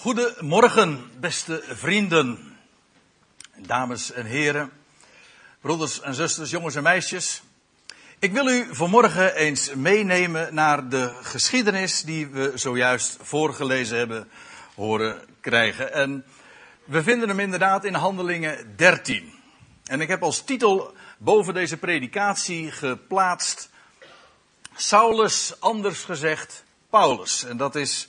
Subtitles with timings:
[0.00, 2.56] Goedemorgen, beste vrienden,
[3.56, 4.72] dames en heren,
[5.60, 7.42] broeders en zusters, jongens en meisjes.
[8.18, 14.30] Ik wil u vanmorgen eens meenemen naar de geschiedenis die we zojuist voorgelezen hebben
[14.74, 15.92] horen krijgen.
[15.92, 16.24] En
[16.84, 19.32] we vinden hem inderdaad in Handelingen 13.
[19.84, 23.70] En ik heb als titel boven deze predikatie geplaatst
[24.74, 27.44] Saulus, anders gezegd Paulus.
[27.44, 28.08] En dat is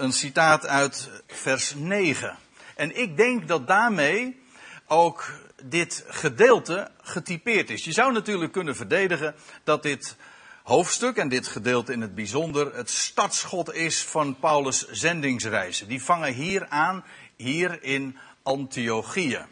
[0.00, 2.36] een citaat uit vers 9.
[2.76, 4.42] En ik denk dat daarmee
[4.86, 5.32] ook
[5.62, 7.84] dit gedeelte getypeerd is.
[7.84, 10.16] Je zou natuurlijk kunnen verdedigen dat dit
[10.62, 15.88] hoofdstuk en dit gedeelte in het bijzonder het startschot is van Paulus' zendingsreizen.
[15.88, 17.04] Die vangen hier aan,
[17.36, 19.44] hier in Antiochië.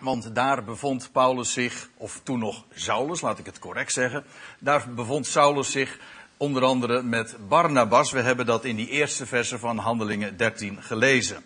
[0.00, 4.24] Want daar bevond Paulus zich, of toen nog Saulus, laat ik het correct zeggen.
[4.58, 5.98] Daar bevond Saulus zich
[6.44, 8.12] onder andere met Barnabas.
[8.12, 11.44] We hebben dat in die eerste versen van Handelingen 13 gelezen.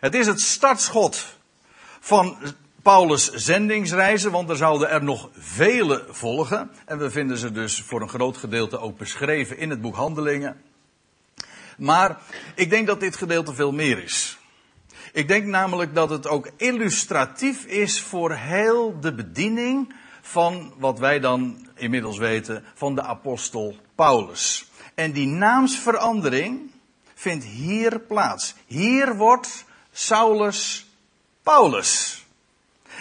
[0.00, 1.36] Het is het startschot
[2.00, 2.36] van
[2.82, 6.70] Paulus' zendingsreizen, want er zouden er nog vele volgen.
[6.84, 10.60] En we vinden ze dus voor een groot gedeelte ook beschreven in het boek Handelingen.
[11.76, 12.18] Maar
[12.54, 14.38] ik denk dat dit gedeelte veel meer is.
[15.12, 21.20] Ik denk namelijk dat het ook illustratief is voor heel de bediening van wat wij
[21.20, 24.70] dan inmiddels weten van de apostel Paulus.
[24.94, 26.70] En die naamsverandering
[27.14, 28.54] vindt hier plaats.
[28.66, 30.86] Hier wordt Saulus
[31.42, 32.24] Paulus.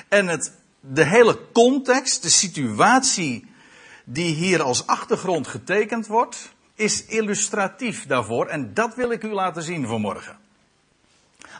[0.07, 3.47] En het, de hele context, de situatie
[4.03, 8.47] die hier als achtergrond getekend wordt, is illustratief daarvoor.
[8.47, 10.37] En dat wil ik u laten zien vanmorgen.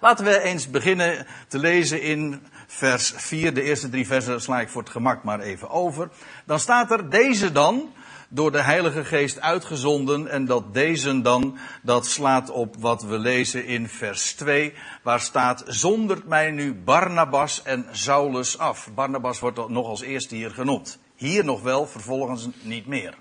[0.01, 3.53] Laten we eens beginnen te lezen in vers 4.
[3.53, 6.09] De eerste drie versen sla ik voor het gemak maar even over.
[6.45, 7.93] Dan staat er deze dan,
[8.29, 10.27] door de Heilige Geest uitgezonden.
[10.27, 14.73] En dat deze dan, dat slaat op wat we lezen in vers 2.
[15.03, 18.89] Waar staat, zondert mij nu Barnabas en Saulus af.
[18.93, 20.99] Barnabas wordt nog als eerste hier genoemd.
[21.15, 23.17] Hier nog wel, vervolgens niet meer.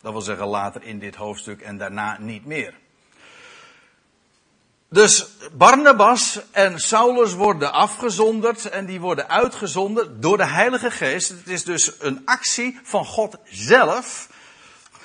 [0.00, 2.74] Dat wil zeggen later in dit hoofdstuk en daarna niet meer.
[4.92, 11.28] Dus Barnabas en Saulus worden afgezonderd en die worden uitgezonden door de Heilige Geest.
[11.28, 14.28] Het is dus een actie van God zelf,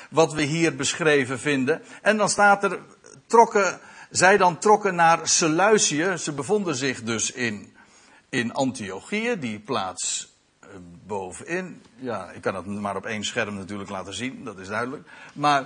[0.09, 1.81] wat we hier beschreven vinden.
[2.01, 2.79] En dan staat er,
[3.27, 6.17] trokken, zij dan trokken naar Seleucië.
[6.17, 7.75] Ze bevonden zich dus in,
[8.29, 10.67] in Antiochië, die plaats eh,
[11.05, 11.81] bovenin.
[11.95, 15.07] Ja, ik kan het maar op één scherm natuurlijk laten zien, dat is duidelijk.
[15.33, 15.65] Maar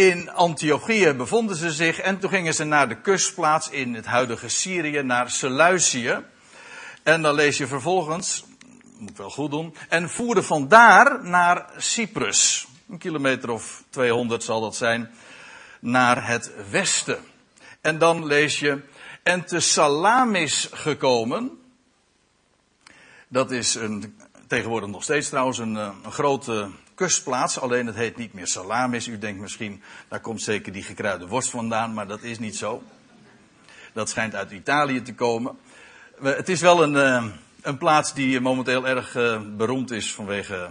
[0.00, 4.48] in Antiochië bevonden ze zich en toen gingen ze naar de kustplaats in het huidige
[4.48, 6.24] Syrië, naar Seleucië.
[7.02, 8.44] En dan lees je vervolgens,
[8.98, 12.66] moet ik wel goed doen, en voerden vandaar naar Cyprus.
[12.90, 15.10] Een kilometer of 200 zal dat zijn,
[15.80, 17.18] naar het westen.
[17.80, 18.80] En dan lees je,
[19.22, 21.50] en te Salamis gekomen.
[23.28, 28.16] Dat is een, tegenwoordig nog steeds trouwens een, eh, een grote kustplaats, alleen het heet
[28.16, 29.08] niet meer Salamis.
[29.08, 32.82] U denkt misschien, daar komt zeker die gekruide worst vandaan, maar dat is niet zo.
[33.92, 35.58] Dat schijnt uit Italië te komen.
[36.22, 37.24] Het is wel een, eh,
[37.62, 40.70] een plaats die momenteel erg eh, beroemd is vanwege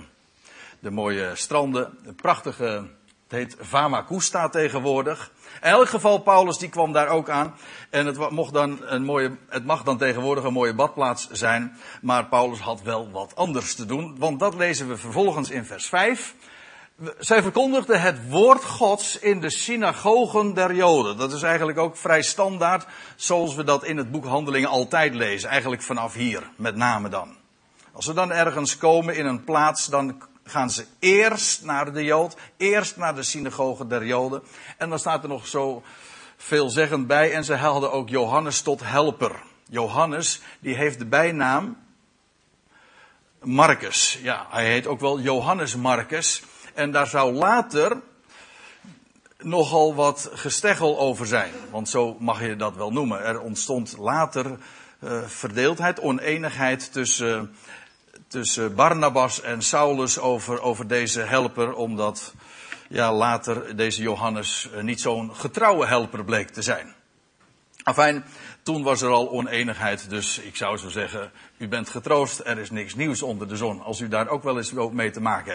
[0.80, 1.98] de mooie stranden.
[2.04, 2.88] Een prachtige,
[3.30, 5.32] het heet Famagusta tegenwoordig.
[5.62, 7.56] In elk geval, Paulus die kwam daar ook aan.
[7.90, 11.78] En het, mocht dan een mooie, het mag dan tegenwoordig een mooie badplaats zijn.
[12.02, 14.16] Maar Paulus had wel wat anders te doen.
[14.18, 16.36] Want dat lezen we vervolgens in vers 5.
[17.18, 21.18] Zij verkondigde het woord Gods in de synagogen der Joden.
[21.18, 22.86] Dat is eigenlijk ook vrij standaard,
[23.16, 25.50] zoals we dat in het boek Handelingen altijd lezen.
[25.50, 27.36] Eigenlijk vanaf hier, met name dan.
[27.94, 32.36] Als we dan ergens komen in een plaats, dan gaan ze eerst naar de Jood,
[32.58, 34.42] eerst naar de synagoge der Joden.
[34.78, 35.84] En dan staat er nog zo
[36.38, 39.36] veelzeggend bij, en ze hadden ook Johannes tot helper.
[39.70, 41.78] Johannes, die heeft de bijnaam
[43.42, 44.20] Marcus.
[44.22, 46.44] Ja, hij heet ook wel Johannes Marcus.
[46.74, 48.02] En daar zou later
[49.38, 51.52] nogal wat gesteggel over zijn.
[51.72, 53.24] Want zo mag je dat wel noemen.
[53.24, 54.58] Er ontstond later
[55.04, 57.56] uh, verdeeldheid, oneenigheid tussen
[58.30, 62.34] tussen Barnabas en Saulus over, over deze helper, omdat
[62.90, 66.94] ja, later deze Johannes eh, niet zo'n getrouwe helper bleek te zijn.
[67.84, 68.26] Afijn,
[68.64, 72.72] toen was er al oneenigheid, dus ik zou zo zeggen, u bent getroost, er is
[72.72, 75.54] niks nieuws onder de zon, als u daar ook wel eens mee te maken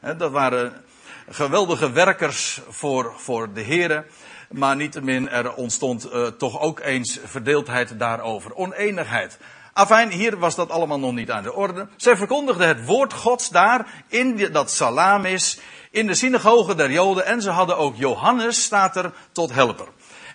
[0.00, 0.18] hebt.
[0.18, 0.84] Dat waren
[1.28, 4.06] geweldige werkers voor, voor de heren,
[4.50, 9.38] maar niettemin er ontstond uh, toch ook eens verdeeldheid daarover, oneenigheid.
[9.74, 11.88] Afijn, hier was dat allemaal nog niet aan de orde.
[11.96, 15.58] Zij verkondigden het woord Gods daar in dat Salamis,
[15.90, 17.26] in de synagoge der Joden.
[17.26, 19.88] En ze hadden ook Johannes, staat er, tot helper.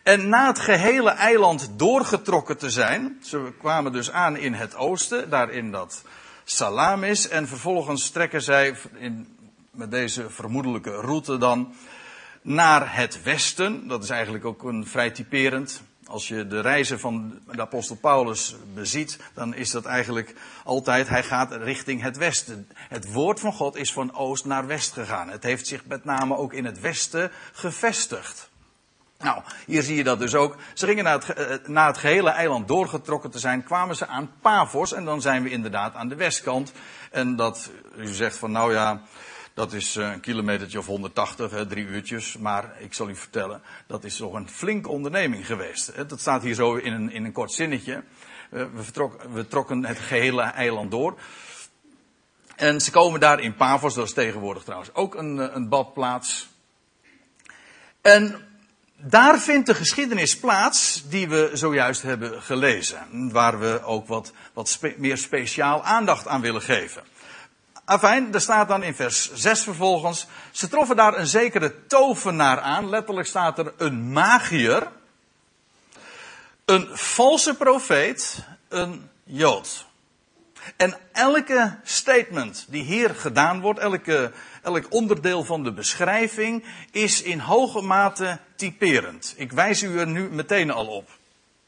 [0.03, 5.29] En na het gehele eiland doorgetrokken te zijn, ze kwamen dus aan in het oosten,
[5.29, 6.03] daar in dat
[6.43, 9.37] Salamis, en vervolgens trekken zij in,
[9.71, 11.73] met deze vermoedelijke route dan
[12.41, 13.87] naar het westen.
[13.87, 15.81] Dat is eigenlijk ook een vrij typerend.
[16.09, 21.23] Als je de reizen van de apostel Paulus beziet, dan is dat eigenlijk altijd, hij
[21.23, 22.69] gaat richting het westen.
[22.75, 25.29] Het woord van God is van oost naar west gegaan.
[25.29, 28.49] Het heeft zich met name ook in het westen gevestigd.
[29.17, 30.55] Nou, hier zie je dat dus ook.
[30.73, 34.31] Ze gingen naar het, eh, na het gehele eiland doorgetrokken te zijn, kwamen ze aan
[34.41, 36.71] Pavos en dan zijn we inderdaad aan de westkant.
[37.11, 39.01] En dat, u zegt van nou ja,
[39.53, 42.37] dat is eh, een kilometertje of 180, hè, drie uurtjes.
[42.37, 46.09] Maar ik zal u vertellen, dat is toch een flinke onderneming geweest.
[46.09, 48.03] Dat staat hier zo in een, in een kort zinnetje.
[48.51, 51.19] Eh, we, we trokken het gehele eiland door.
[52.55, 56.49] En ze komen daar in Pavos, dat is tegenwoordig trouwens ook een, eh, een badplaats.
[58.01, 58.47] En
[58.95, 63.31] daar vindt de geschiedenis plaats die we zojuist hebben gelezen.
[63.31, 67.03] Waar we ook wat, wat meer speciaal aandacht aan willen geven.
[67.89, 70.27] Afijn, er staat dan in vers 6 vervolgens.
[70.51, 72.89] Ze troffen daar een zekere tovenaar aan.
[72.89, 74.87] Letterlijk staat er een magier.
[76.65, 78.45] Een valse profeet.
[78.67, 79.85] Een jood.
[80.77, 84.31] En elke statement die hier gedaan wordt, elke,
[84.63, 89.33] elk onderdeel van de beschrijving, is in hoge mate typerend.
[89.37, 91.18] Ik wijs u er nu meteen al op.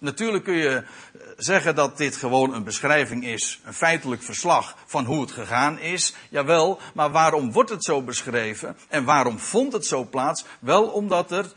[0.02, 5.06] Natuurlijk kun je eh, zeggen dat dit gewoon een beschrijving is, een feitelijk verslag van
[5.06, 6.14] hoe het gegaan is.
[6.30, 10.46] Jawel, maar waarom wordt het zo beschreven en waarom vond het zo plaats?
[10.60, 11.54] Wel omdat er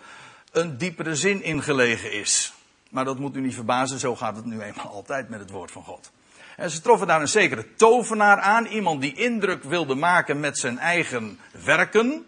[0.52, 2.52] een diepere zin in gelegen is.
[2.90, 5.70] Maar dat moet u niet verbazen, zo gaat het nu eenmaal altijd met het woord
[5.70, 6.10] van God.
[6.56, 10.78] En ze troffen daar een zekere tovenaar aan, iemand die indruk wilde maken met zijn
[10.78, 12.26] eigen werken.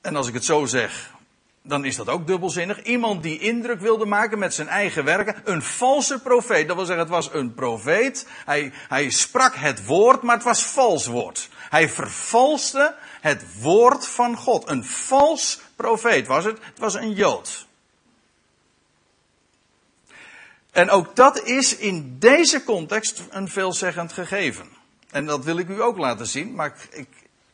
[0.00, 1.12] En als ik het zo zeg,
[1.62, 2.82] dan is dat ook dubbelzinnig.
[2.82, 5.40] Iemand die indruk wilde maken met zijn eigen werken.
[5.44, 6.66] Een valse profeet.
[6.66, 8.26] Dat wil zeggen, het was een profeet.
[8.44, 11.48] Hij, hij sprak het woord, maar het was vals woord.
[11.70, 14.68] Hij vervalste het woord van God.
[14.68, 16.58] Een vals profeet was het.
[16.60, 17.66] Het was een Jood.
[20.70, 24.68] En ook dat is in deze context een veelzeggend gegeven.
[25.10, 27.08] En dat wil ik u ook laten zien, maar ik, ik,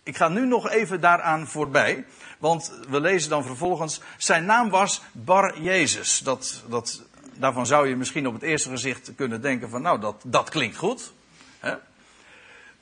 [0.09, 2.05] ik ga nu nog even daaraan voorbij.
[2.39, 6.19] Want we lezen dan vervolgens, zijn naam was Bar Jezus.
[6.19, 7.03] Dat, dat,
[7.35, 10.77] daarvan zou je misschien op het eerste gezicht kunnen denken van, nou, dat, dat klinkt
[10.77, 11.13] goed.
[11.59, 11.75] Hè?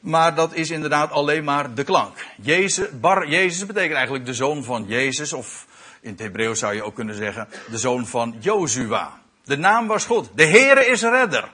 [0.00, 2.26] Maar dat is inderdaad alleen maar de klank.
[2.42, 5.66] Jezus, Bar Jezus betekent eigenlijk de zoon van Jezus, of
[6.00, 9.20] in het Hebreeuws zou je ook kunnen zeggen, de zoon van Jozua.
[9.44, 10.28] De naam was goed.
[10.34, 11.52] De Heere is redder.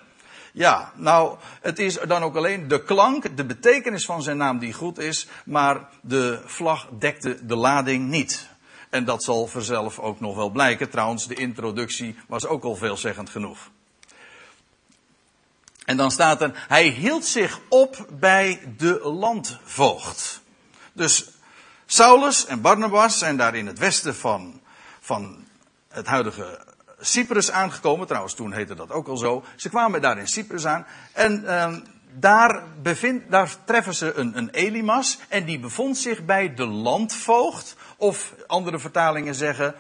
[0.52, 4.72] Ja, nou, het is dan ook alleen de klank, de betekenis van zijn naam die
[4.72, 8.48] goed is, maar de vlag dekte de lading niet.
[8.90, 10.90] En dat zal vanzelf ook nog wel blijken.
[10.90, 13.70] Trouwens, de introductie was ook al veelzeggend genoeg.
[15.84, 20.40] En dan staat er, hij hield zich op bij de landvoogd.
[20.92, 21.30] Dus
[21.86, 24.60] Saulus en Barnabas zijn daar in het westen van,
[25.00, 25.44] van
[25.88, 26.64] het huidige
[27.04, 28.06] Cyprus aangekomen.
[28.06, 29.44] Trouwens, toen heette dat ook al zo.
[29.56, 30.86] Ze kwamen daar in Cyprus aan.
[31.12, 31.76] En uh,
[32.12, 35.18] daar, bevind, daar treffen ze een, een Elimas.
[35.28, 37.76] En die bevond zich bij de landvoogd.
[37.96, 39.74] Of andere vertalingen zeggen.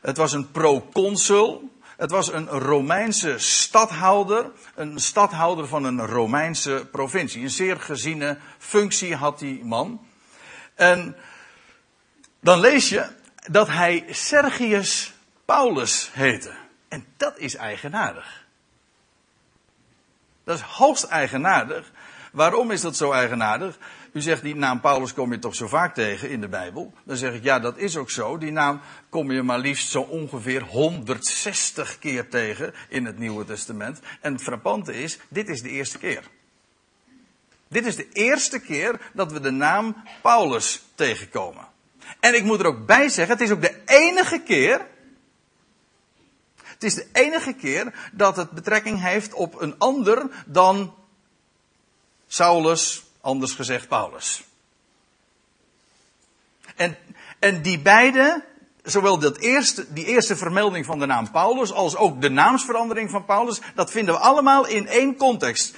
[0.00, 1.74] Het was een proconsul.
[1.96, 4.50] Het was een Romeinse stadhouder.
[4.74, 7.42] Een stadhouder van een Romeinse provincie.
[7.42, 10.00] Een zeer geziene functie had die man.
[10.74, 11.16] En
[12.40, 13.06] dan lees je
[13.50, 15.14] dat hij Sergius
[15.44, 16.65] Paulus heette.
[16.96, 18.46] En dat is eigenaardig.
[20.44, 21.92] Dat is hoogst eigenaardig.
[22.32, 23.78] Waarom is dat zo eigenaardig?
[24.12, 26.92] U zegt die naam Paulus kom je toch zo vaak tegen in de Bijbel?
[27.04, 28.38] Dan zeg ik ja, dat is ook zo.
[28.38, 34.00] Die naam kom je maar liefst zo ongeveer 160 keer tegen in het Nieuwe Testament.
[34.20, 36.22] En het frappante is, dit is de eerste keer.
[37.68, 41.68] Dit is de eerste keer dat we de naam Paulus tegenkomen.
[42.20, 44.94] En ik moet er ook bij zeggen, het is ook de enige keer
[46.76, 50.94] het is de enige keer dat het betrekking heeft op een ander dan
[52.26, 54.44] Saulus, anders gezegd Paulus.
[56.76, 56.96] En,
[57.38, 58.44] en die beide,
[58.82, 63.24] zowel dat eerste, die eerste vermelding van de naam Paulus als ook de naamsverandering van
[63.24, 65.74] Paulus, dat vinden we allemaal in één context.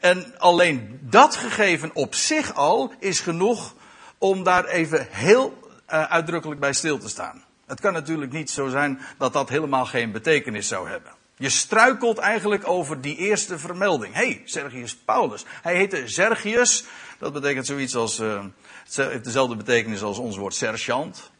[0.00, 3.74] En alleen dat gegeven op zich al is genoeg
[4.18, 5.58] om daar even heel
[5.90, 7.44] uh, uitdrukkelijk bij stil te staan.
[7.72, 11.12] Het kan natuurlijk niet zo zijn dat dat helemaal geen betekenis zou hebben.
[11.36, 14.14] Je struikelt eigenlijk over die eerste vermelding.
[14.14, 15.44] Hé, hey, Sergius Paulus.
[15.62, 16.84] Hij heette Sergius.
[17.18, 18.20] Dat betekent zoiets als.
[18.20, 18.44] Uh,
[18.84, 21.30] het heeft dezelfde betekenis als ons woord sergeant.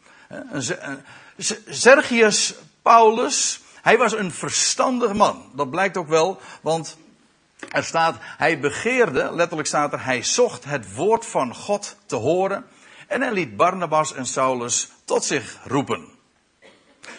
[1.67, 5.51] Sergius Paulus, hij was een verstandig man.
[5.55, 6.97] Dat blijkt ook wel, want
[7.69, 12.65] er staat, hij begeerde, letterlijk staat er, hij zocht het woord van God te horen.
[13.07, 16.12] En hij liet Barnabas en Saulus tot zich roepen.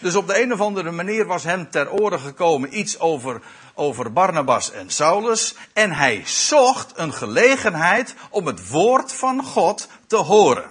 [0.01, 3.41] Dus op de een of andere manier was hem ter oren gekomen iets over,
[3.73, 5.55] over Barnabas en Saulus.
[5.73, 10.69] En hij zocht een gelegenheid om het woord van God te horen.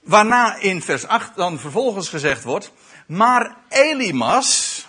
[0.00, 2.72] Waarna in vers 8 dan vervolgens gezegd wordt.
[3.06, 4.86] Maar Elimas,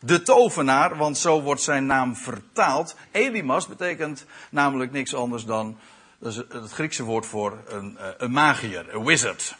[0.00, 2.96] de tovenaar, want zo wordt zijn naam vertaald.
[3.10, 5.78] Elimas betekent namelijk niks anders dan
[6.20, 9.54] dat is het Griekse woord voor een, eh, een magier, een wizard.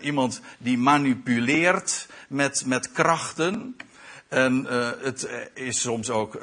[0.00, 3.76] Iemand die manipuleert met, met krachten.
[4.28, 6.38] En uh, het is soms ook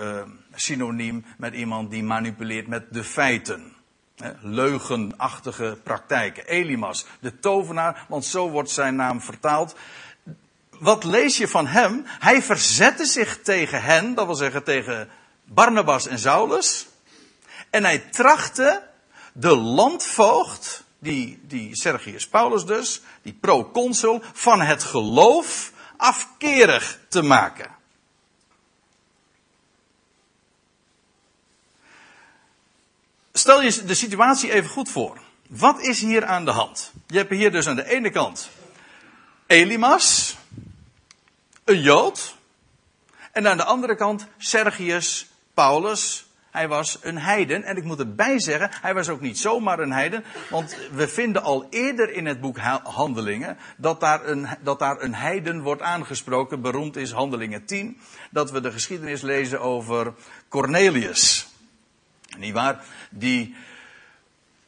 [0.55, 3.74] synoniem met iemand die manipuleert met de feiten.
[4.41, 6.45] Leugenachtige praktijken.
[6.45, 9.75] Elimas, de tovenaar, want zo wordt zijn naam vertaald.
[10.69, 12.03] Wat lees je van hem?
[12.05, 15.10] Hij verzette zich tegen hen, dat wil zeggen tegen
[15.43, 16.88] Barnabas en Saulus.
[17.69, 18.89] En hij trachtte
[19.32, 27.80] de landvoogd, die, die Sergius Paulus dus, die proconsul, van het geloof afkerig te maken.
[33.34, 35.22] Stel je de situatie even goed voor.
[35.48, 36.92] Wat is hier aan de hand?
[37.08, 38.50] Je hebt hier dus aan de ene kant
[39.48, 40.36] Elimas,
[41.64, 42.36] een Jood.
[43.32, 47.63] En aan de andere kant Sergius Paulus, hij was een heiden.
[47.63, 50.24] En ik moet erbij zeggen, hij was ook niet zomaar een heiden.
[50.50, 55.15] Want we vinden al eerder in het boek Handelingen dat daar een, dat daar een
[55.15, 56.62] heiden wordt aangesproken.
[56.62, 57.98] Beroemd is Handelingen 10.
[58.29, 60.13] Dat we de geschiedenis lezen over
[60.48, 61.48] Cornelius.
[62.38, 62.84] Niet waar?
[63.10, 63.55] Die,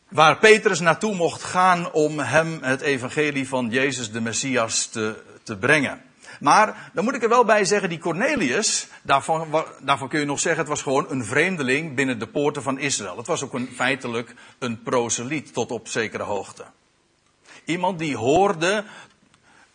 [0.10, 5.58] waar Petrus naartoe mocht gaan om hem het evangelie van Jezus de Messias te, te
[5.58, 6.02] brengen.
[6.40, 10.40] Maar dan moet ik er wel bij zeggen, die Cornelius, daarvan, daarvan kun je nog
[10.40, 13.18] zeggen, het was gewoon een vreemdeling binnen de poorten van Israël.
[13.18, 16.66] Het was ook een, feitelijk een proseliet tot op zekere hoogte.
[17.66, 18.84] Iemand die hoorde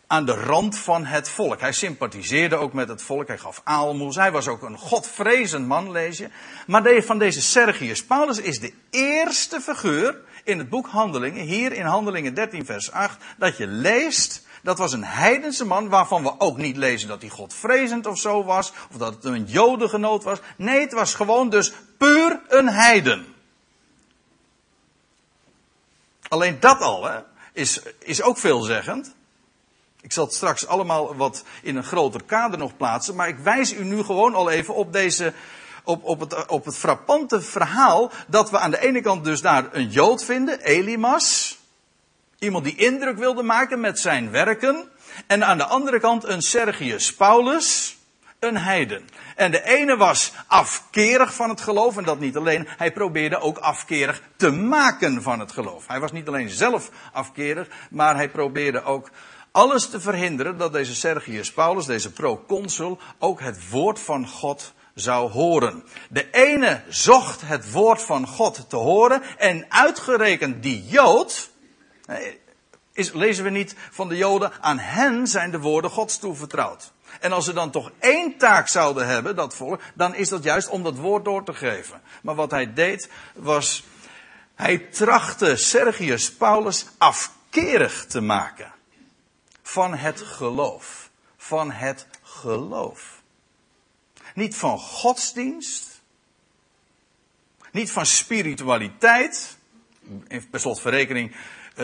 [0.07, 1.59] aan de rand van het volk.
[1.59, 3.27] Hij sympathiseerde ook met het volk.
[3.27, 4.15] Hij gaf aalmoes.
[4.15, 6.29] Hij was ook een godvrezend man, lees je.
[6.67, 11.85] Maar van deze Sergius Paulus is de eerste figuur in het boek Handelingen, hier in
[11.85, 16.57] Handelingen 13, vers 8, dat je leest dat was een heidense man waarvan we ook
[16.57, 20.39] niet lezen dat hij godvrezend of zo was, of dat het een jodengenoot was.
[20.55, 23.33] Nee, het was gewoon dus puur een heiden.
[26.27, 27.19] Alleen dat al hè,
[27.53, 29.15] is, is ook veelzeggend.
[30.01, 33.73] Ik zal het straks allemaal wat in een groter kader nog plaatsen, maar ik wijs
[33.73, 35.33] u nu gewoon al even op deze,
[35.83, 39.67] op, op, het, op het frappante verhaal dat we aan de ene kant dus daar
[39.71, 41.58] een Jood vinden, Elimas,
[42.39, 44.89] Iemand die indruk wilde maken met zijn werken.
[45.27, 47.97] En aan de andere kant een Sergius Paulus,
[48.39, 49.09] een heiden.
[49.35, 52.67] En de ene was afkerig van het geloof en dat niet alleen.
[52.77, 55.87] Hij probeerde ook afkerig te maken van het geloof.
[55.87, 59.09] Hij was niet alleen zelf afkerig, maar hij probeerde ook
[59.51, 65.31] alles te verhinderen dat deze Sergius Paulus, deze proconsul, ook het woord van God zou
[65.31, 65.83] horen.
[66.09, 71.48] De ene zocht het woord van God te horen en uitgerekend die Jood,
[72.93, 76.91] is, lezen we niet van de Joden, aan hen zijn de woorden Gods toevertrouwd.
[77.19, 80.69] En als ze dan toch één taak zouden hebben, dat volk, dan is dat juist
[80.69, 82.01] om dat woord door te geven.
[82.21, 83.83] Maar wat hij deed was,
[84.55, 88.73] hij trachtte Sergius Paulus afkerig te maken
[89.63, 91.09] van het geloof.
[91.37, 93.21] Van het geloof.
[94.33, 96.01] Niet van godsdienst.
[97.71, 99.57] Niet van spiritualiteit.
[100.27, 101.37] In slotverrekening eh,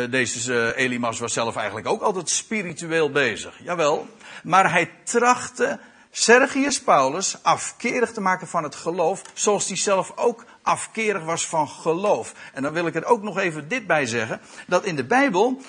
[0.09, 3.59] deze uh, Elimas was zelf eigenlijk ook altijd spiritueel bezig.
[3.63, 4.07] Jawel.
[4.43, 5.79] Maar hij trachtte
[6.11, 11.67] Sergius Paulus afkerig te maken van het geloof, zoals hij zelf ook afkerig was van
[11.67, 12.33] geloof.
[12.53, 15.61] En dan wil ik er ook nog even dit bij zeggen, dat in de Bijbel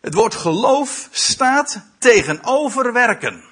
[0.00, 3.44] het woord geloof staat tegenover werken.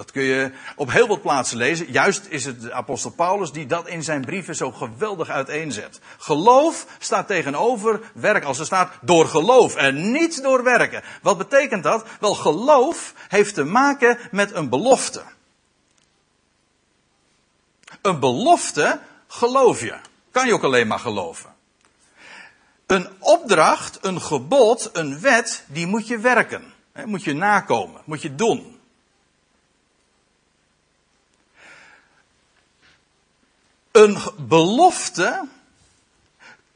[0.00, 1.92] Dat kun je op heel wat plaatsen lezen.
[1.92, 6.00] Juist is het de apostel Paulus die dat in zijn brieven zo geweldig uiteenzet.
[6.18, 8.44] Geloof staat tegenover werk.
[8.44, 11.02] Als er staat door geloof en niet door werken.
[11.22, 12.04] Wat betekent dat?
[12.20, 15.22] Wel, geloof heeft te maken met een belofte.
[18.02, 19.94] Een belofte geloof je.
[20.30, 21.54] Kan je ook alleen maar geloven.
[22.86, 26.72] Een opdracht, een gebod, een wet, die moet je werken.
[27.04, 28.78] Moet je nakomen, moet je doen.
[33.92, 35.48] Een belofte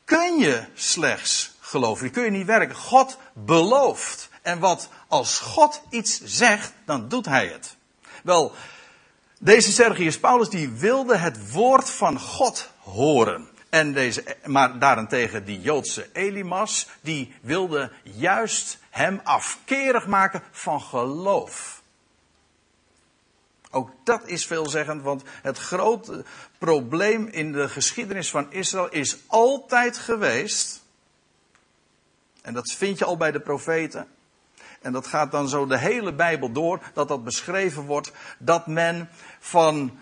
[0.05, 2.03] kun je slechts geloven.
[2.03, 2.77] Die kun je niet werken.
[2.77, 4.29] God belooft.
[4.43, 7.77] En wat als God iets zegt, dan doet hij het.
[8.23, 8.55] Wel,
[9.39, 13.49] deze Sergius Paulus die wilde het woord van God horen.
[13.69, 21.83] En deze, maar daarentegen die Joodse Elimas, die wilde juist hem afkerig maken van geloof.
[23.75, 26.25] Ook dat is veelzeggend, want het grote
[26.59, 30.83] probleem in de geschiedenis van Israël is altijd geweest.
[32.43, 34.07] En dat vind je al bij de profeten.
[34.81, 39.09] En dat gaat dan zo de hele Bijbel door, dat dat beschreven wordt, dat men
[39.39, 39.99] van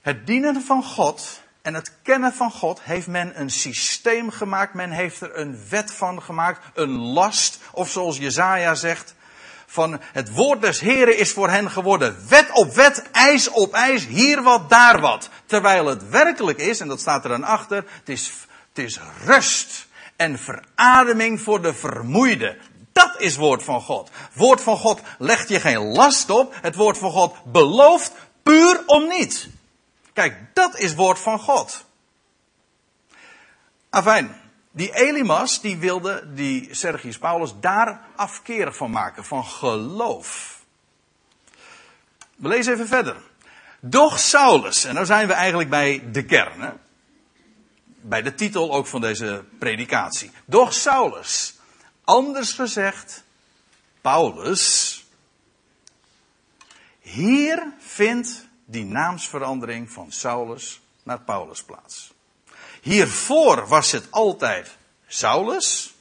[0.00, 4.90] het dienen van God en het kennen van God heeft men een systeem gemaakt, men
[4.90, 9.14] heeft er een wet van gemaakt, een last, of zoals Jezaja zegt,
[9.70, 12.16] van het woord des Heren is voor hen geworden.
[12.28, 15.28] Wet op wet, ijs op ijs, hier wat, daar wat.
[15.46, 18.32] Terwijl het werkelijk is, en dat staat er dan achter, het is,
[18.68, 19.86] het is rust
[20.16, 22.56] en verademing voor de vermoeide.
[22.92, 24.10] Dat is woord van God.
[24.32, 26.54] Woord van God legt je geen last op.
[26.60, 28.12] Het woord van God belooft
[28.42, 29.48] puur om niet.
[30.12, 31.84] Kijk, dat is woord van God.
[33.90, 34.39] Afijn,
[34.70, 40.58] die Elimas, die wilde die Sergius Paulus daar afkerig van maken, van geloof.
[42.36, 43.16] We lezen even verder.
[43.80, 46.70] Doch Saulus, en nou zijn we eigenlijk bij de kern, hè?
[48.00, 50.30] bij de titel ook van deze predikatie.
[50.44, 51.58] Doch Saulus,
[52.04, 53.24] anders gezegd,
[54.00, 55.04] Paulus,
[57.00, 62.12] hier vindt die naamsverandering van Saulus naar Paulus plaats.
[62.80, 65.94] Hiervoor was het altijd Saulus.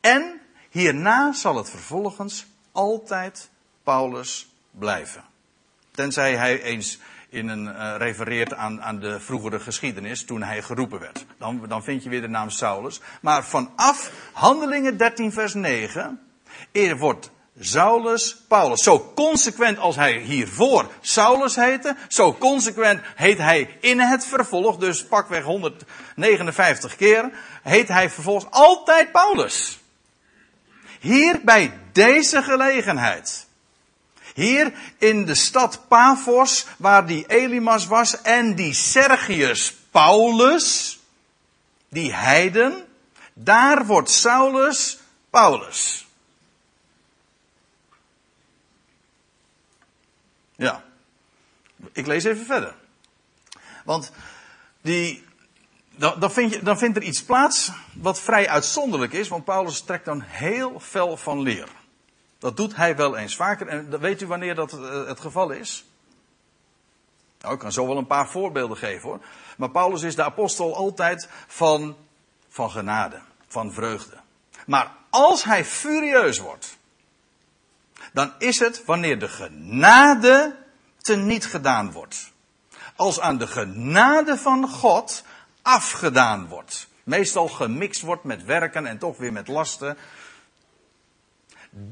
[0.00, 0.40] En
[0.70, 3.48] hierna zal het vervolgens altijd
[3.82, 5.24] Paulus blijven.
[5.90, 11.00] Tenzij hij eens in een, uh, refereert aan, aan de vroegere geschiedenis toen hij geroepen
[11.00, 11.26] werd.
[11.38, 13.00] Dan, dan vind je weer de naam Saulus.
[13.20, 16.20] Maar vanaf Handelingen 13 vers 9
[16.72, 18.82] er wordt Saulus, Paulus.
[18.82, 25.04] Zo consequent als hij hiervoor Saulus heette, zo consequent heet hij in het vervolg, dus
[25.04, 27.30] pakweg 159 keer,
[27.62, 29.78] heet hij vervolgens altijd Paulus.
[31.00, 33.46] Hier bij deze gelegenheid.
[34.34, 40.98] Hier in de stad Paphos, waar die Elimas was en die Sergius Paulus,
[41.88, 42.84] die heiden,
[43.32, 44.98] daar wordt Saulus
[45.30, 46.05] Paulus.
[50.56, 50.84] Ja.
[51.92, 52.74] Ik lees even verder.
[53.84, 54.12] Want
[54.80, 55.24] die,
[55.90, 59.80] dan, dan, vind je, dan vindt er iets plaats wat vrij uitzonderlijk is, want Paulus
[59.80, 61.68] trekt dan heel fel van leer.
[62.38, 63.68] Dat doet hij wel eens vaker.
[63.68, 65.84] En weet u wanneer dat eh, het geval is?
[67.40, 69.20] Nou, ik kan zo wel een paar voorbeelden geven hoor.
[69.56, 71.96] Maar Paulus is de apostel altijd van,
[72.48, 74.16] van genade, van vreugde.
[74.66, 76.76] Maar als hij furieus wordt,
[78.16, 80.56] dan is het wanneer de genade
[81.00, 82.32] teniet gedaan wordt.
[82.96, 85.22] Als aan de genade van God
[85.62, 86.88] afgedaan wordt.
[87.04, 89.96] Meestal gemixt wordt met werken en toch weer met lasten.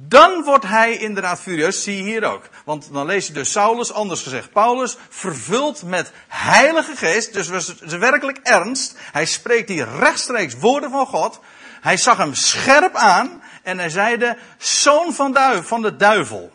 [0.08, 2.48] Dan wordt hij inderdaad furieus, zie je hier ook.
[2.64, 7.66] Want dan lees je dus Saulus, anders gezegd Paulus, vervuld met heilige geest, dus was
[7.66, 8.96] het werkelijk ernst.
[9.12, 11.40] Hij spreekt hier rechtstreeks woorden van God.
[11.80, 16.52] Hij zag hem scherp aan en hij zeide, zoon van, van de duivel.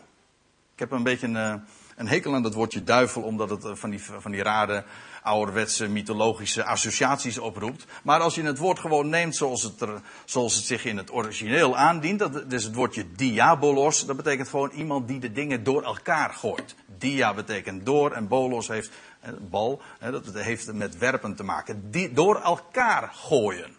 [0.72, 1.54] Ik heb een beetje een, eh,
[1.96, 4.84] een hekel aan dat woordje duivel, omdat het eh, van die, van die rare
[5.22, 7.84] ouderwetse mythologische associaties oproept.
[8.02, 9.84] Maar als je het woord gewoon neemt zoals het,
[10.24, 14.70] zoals het zich in het origineel aandient, dat is het woordje diabolos, dat betekent gewoon
[14.70, 16.74] iemand die de dingen door elkaar gooit.
[16.98, 21.90] Dia betekent door en bolos heeft, eh, bal, dat heeft met werpen te maken.
[21.90, 23.78] Die, door elkaar gooien.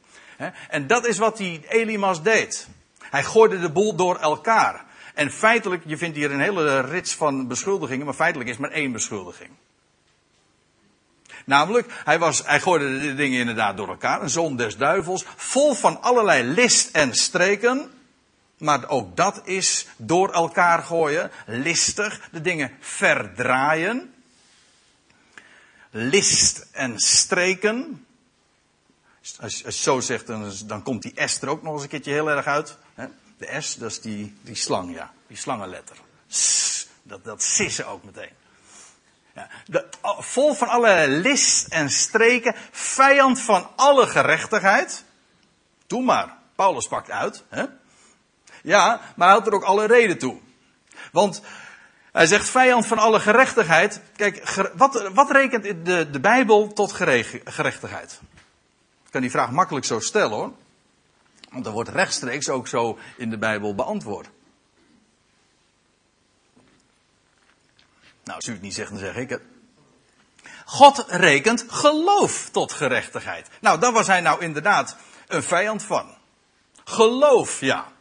[0.70, 2.68] En dat is wat die Elimas deed.
[3.12, 4.86] Hij gooide de boel door elkaar.
[5.14, 8.92] En feitelijk, je vindt hier een hele rits van beschuldigingen, maar feitelijk is maar één
[8.92, 9.50] beschuldiging.
[11.46, 14.22] Namelijk, hij, was, hij gooide de dingen inderdaad door elkaar.
[14.22, 17.92] Een zoon des duivels, vol van allerlei list en streken.
[18.58, 24.14] Maar ook dat is door elkaar gooien, listig, de dingen verdraaien.
[25.90, 28.06] List en streken.
[29.40, 32.12] Als je zo zegt, dan, dan komt die S er ook nog eens een keertje
[32.12, 32.78] heel erg uit.
[33.38, 35.12] De S, dat is die, die slang, ja.
[35.28, 35.98] Die slangenletter.
[37.04, 38.30] dat, dat sissen ook meteen.
[39.34, 39.50] Ja,
[40.20, 42.56] vol van allerlei list en streken.
[42.72, 45.04] Vijand van alle gerechtigheid.
[45.88, 46.38] Doe maar.
[46.56, 47.44] Paulus pakt uit.
[47.50, 47.66] Hè?
[48.64, 50.40] Ja, maar hij had er ook alle reden toe.
[51.12, 51.42] Want
[52.12, 54.02] Hij zegt vijand van alle gerechtigheid.
[54.16, 56.92] Kijk, wat, wat rekent de, de Bijbel tot
[57.46, 58.20] gerechtigheid?
[59.12, 60.54] Ik kan die vraag makkelijk zo stellen hoor.
[61.50, 64.30] Want er wordt rechtstreeks ook zo in de Bijbel beantwoord.
[68.24, 69.42] Nou, als u het niet zegt, dan zeg ik het.
[70.66, 73.50] God rekent geloof tot gerechtigheid.
[73.62, 74.96] Nou, daar was hij nou inderdaad
[75.28, 76.18] een vijand van.
[76.84, 77.92] Geloof, ja.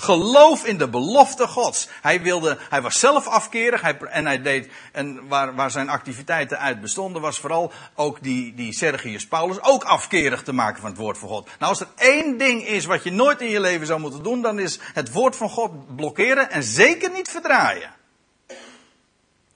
[0.00, 1.88] Geloof in de belofte Gods.
[2.02, 6.58] Hij, wilde, hij was zelf afkerig hij, en hij deed, en waar, waar zijn activiteiten
[6.58, 10.98] uit bestonden, was vooral ook die, die Sergius Paulus ook afkerig te maken van het
[10.98, 11.48] woord van God.
[11.58, 14.42] Nou, als er één ding is wat je nooit in je leven zou moeten doen,
[14.42, 17.90] dan is het woord van God blokkeren en zeker niet verdraaien.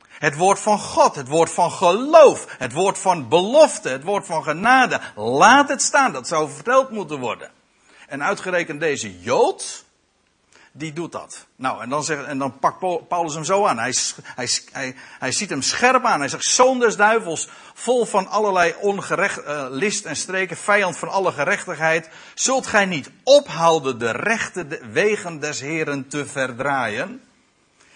[0.09, 4.43] Het woord van God, het woord van geloof, het woord van belofte, het woord van
[4.43, 5.01] genade.
[5.17, 7.51] Laat het staan, dat zou verteld moeten worden.
[8.07, 9.85] En uitgerekend deze Jood,
[10.73, 11.47] die doet dat.
[11.57, 13.79] Nou, en dan, zegt, en dan pakt Paulus hem zo aan.
[13.79, 16.19] Hij, hij, hij, hij ziet hem scherp aan.
[16.19, 21.09] Hij zegt, zoon des duivels, vol van allerlei ongerecht, uh, list en streken, vijand van
[21.09, 22.09] alle gerechtigheid.
[22.35, 27.23] Zult gij niet ophouden de rechte wegen des heren te verdraaien?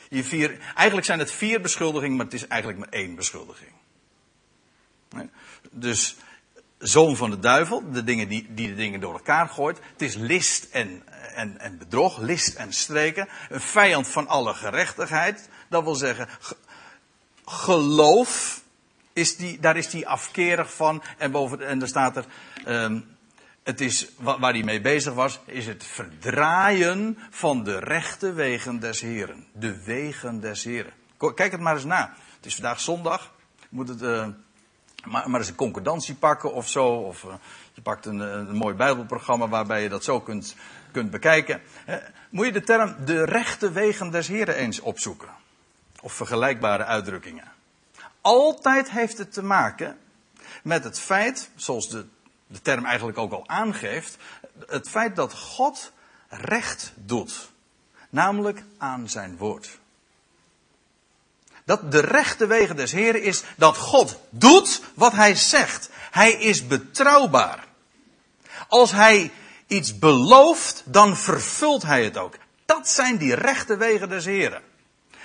[0.09, 3.73] Je vier, eigenlijk zijn het vier beschuldigingen, maar het is eigenlijk maar één beschuldiging.
[5.71, 6.17] Dus
[6.79, 9.81] zoon van de duivel, de dingen die, die de dingen door elkaar gooit.
[9.93, 11.03] Het is list en,
[11.35, 13.29] en, en bedrog, list en streken.
[13.49, 15.49] Een vijand van alle gerechtigheid.
[15.69, 16.29] Dat wil zeggen,
[17.45, 18.63] geloof,
[19.13, 21.03] is die, daar is hij afkerig van.
[21.19, 22.25] En, boven, en er staat er,
[22.67, 23.17] um,
[23.63, 29.01] het is, waar hij mee bezig was, is het verdraaien van de rechte wegen des
[29.01, 29.47] Heren.
[29.53, 30.93] De wegen des Heren.
[31.35, 32.15] Kijk het maar eens na.
[32.37, 33.35] Het is vandaag zondag.
[33.69, 34.27] Moet het, uh,
[35.07, 36.87] maar, maar eens een concordantie pakken of zo.
[36.89, 37.35] Of uh,
[37.73, 40.55] je pakt een, een mooi Bijbelprogramma waarbij je dat zo kunt,
[40.93, 41.61] kunt bekijken.
[42.31, 45.29] Moet je de term de rechte wegen des Heren eens opzoeken.
[46.01, 47.53] Of vergelijkbare uitdrukkingen.
[48.21, 49.99] Altijd heeft het te maken
[50.63, 52.07] met het feit, zoals de
[52.47, 54.17] de term eigenlijk ook al aangeeft,
[54.67, 55.93] het feit dat God
[56.29, 57.51] recht doet.
[58.11, 59.79] Namelijk aan zijn woord.
[61.67, 65.91] Dat de rechte wegen des Heren is dat God doet wat hij zegt.
[66.11, 67.67] Hij is betrouwbaar.
[68.69, 69.31] Als hij
[69.67, 72.35] iets belooft, dan vervult hij het ook.
[72.67, 74.63] Dat zijn die rechte wegen des Heren.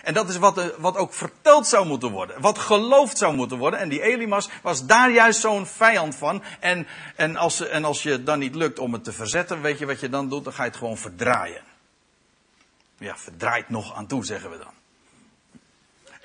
[0.04, 2.41] En dat is wat, eh, wat ook verteld zou moeten worden.
[2.41, 3.80] Wat geloofd zou moeten worden.
[3.80, 6.43] En die Elimas was daar juist zo'n vijand van.
[6.60, 9.86] En, en, als, en als je dan niet lukt om het te verzetten, weet je
[9.86, 10.43] wat je dan doet?
[10.43, 11.62] Dan ga je het gewoon verdraaien.
[12.97, 14.81] Ja, verdraait nog aan toe, zeggen we dan.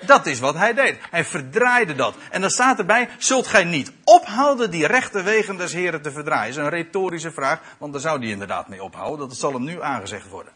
[0.05, 0.97] Dat is wat hij deed.
[1.09, 2.15] Hij verdraaide dat.
[2.31, 6.55] En dan staat erbij, zult gij niet ophouden die rechte wegen des heren te verdraaien?
[6.55, 9.27] Dat is een retorische vraag, want daar zou die inderdaad mee ophouden.
[9.27, 10.53] Dat zal hem nu aangezegd worden.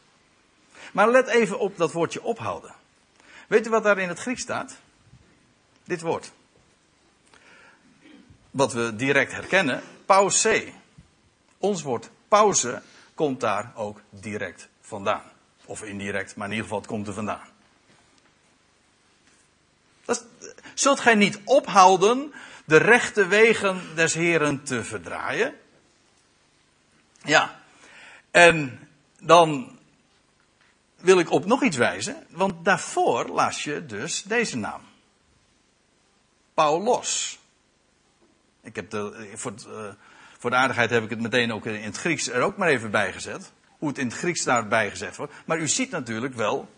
[0.91, 2.73] Maar let even op dat woordje ophouden.
[3.47, 4.75] Weet u wat daar in het Grieks staat?
[5.84, 6.32] Dit woord.
[8.51, 10.71] Wat we direct herkennen, pauze.
[11.58, 12.82] Ons woord pauze
[13.15, 15.23] komt daar ook direct vandaan.
[15.65, 17.51] Of indirect, maar in ieder geval het komt er vandaan.
[20.74, 22.34] Zult gij niet ophouden
[22.65, 25.54] de rechte wegen des Heren te verdraaien?
[27.24, 27.60] Ja.
[28.32, 28.88] En
[29.19, 29.80] dan
[30.95, 34.82] wil ik op nog iets wijzen, want daarvoor las je dus deze naam.
[36.54, 37.39] Paulos.
[38.62, 39.93] Ik heb de, voor, het, uh,
[40.38, 42.91] voor de aardigheid heb ik het meteen ook in het Grieks er ook maar even
[42.91, 43.52] bij gezet.
[43.78, 45.34] Hoe het in het Grieks daarbij gezet wordt.
[45.45, 46.69] Maar u ziet natuurlijk wel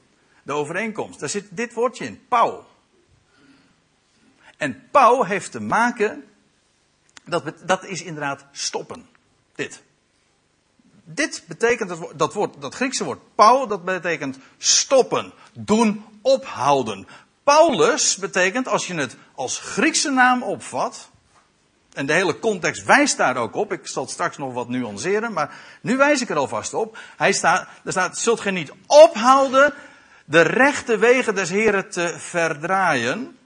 [0.43, 1.19] de overeenkomst.
[1.19, 2.65] Daar zit dit woordje in, pauw.
[4.63, 6.23] En pauw heeft te maken,
[7.25, 9.05] dat, dat is inderdaad stoppen.
[9.55, 9.83] Dit.
[11.03, 17.07] Dit betekent, dat, dat, woord, dat Griekse woord Paul, dat betekent stoppen, doen, ophouden.
[17.43, 21.09] Paulus betekent, als je het als Griekse naam opvat,
[21.93, 25.55] en de hele context wijst daar ook op, ik zal straks nog wat nuanceren, maar
[25.81, 26.97] nu wijs ik er alvast op.
[27.17, 29.73] Hij staat, er staat, zult gij niet ophouden
[30.25, 33.37] de rechte wegen des Heren te verdraaien.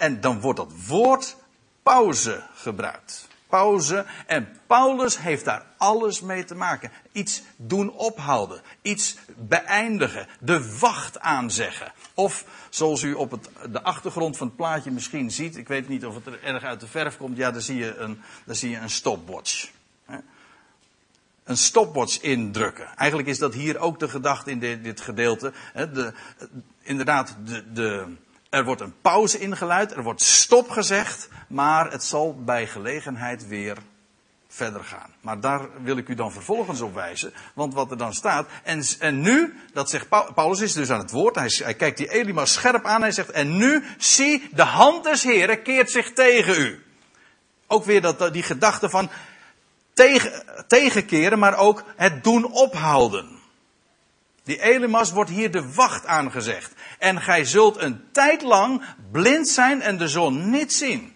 [0.00, 1.36] En dan wordt dat woord
[1.82, 4.06] pauze gebruikt pauze.
[4.26, 6.90] En Paulus heeft daar alles mee te maken.
[7.12, 8.60] Iets doen ophouden.
[8.82, 10.26] Iets beëindigen.
[10.40, 11.92] De wacht aanzeggen.
[12.14, 15.56] Of zoals u op het, de achtergrond van het plaatje misschien ziet.
[15.56, 17.36] Ik weet niet of het er erg uit de verf komt.
[17.36, 19.70] Ja, daar zie je een, daar zie je een stopwatch.
[21.44, 22.96] Een stopwatch indrukken.
[22.96, 25.52] Eigenlijk is dat hier ook de gedachte in dit, dit gedeelte.
[25.74, 26.12] De,
[26.82, 28.16] inderdaad, de, de,
[28.50, 33.76] er wordt een pauze ingeluid, er wordt stop gezegd, maar het zal bij gelegenheid weer
[34.48, 35.10] verder gaan.
[35.20, 37.32] Maar daar wil ik u dan vervolgens op wijzen.
[37.54, 38.48] Want wat er dan staat.
[38.62, 41.34] En, en nu, dat zegt Paulus is dus aan het woord.
[41.34, 43.00] Hij, hij kijkt die Elimas scherp aan.
[43.00, 43.30] Hij zegt.
[43.30, 46.84] En nu zie de hand des Heren keert zich tegen u.
[47.66, 49.10] Ook weer dat, die gedachte van
[49.92, 53.39] tegen, tegenkeren, maar ook het doen ophouden.
[54.44, 56.72] Die Elimas wordt hier de wacht aangezegd.
[56.98, 61.14] En gij zult een tijd lang blind zijn en de zon niet zien.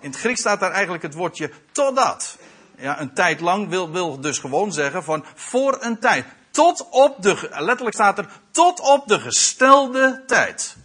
[0.00, 2.38] In het Grieks staat daar eigenlijk het woordje totdat.
[2.76, 6.26] Ja, een tijd lang wil, wil dus gewoon zeggen van voor een tijd.
[6.50, 10.76] Tot op de, letterlijk staat er, tot op de gestelde tijd.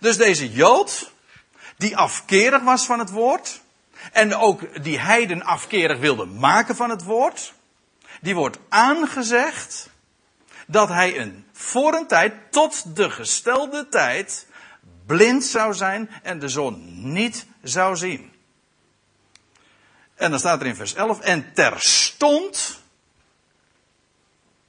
[0.00, 1.12] Dus deze Jood,
[1.76, 3.60] die afkerig was van het woord,
[4.12, 7.52] en ook die heiden afkerig wilde maken van het woord,
[8.20, 9.90] die wordt aangezegd
[10.66, 14.46] dat hij een, voor een tijd, tot de gestelde tijd,
[15.06, 18.32] blind zou zijn en de zon niet zou zien.
[20.14, 22.80] En dan staat er in vers 11, en terstond,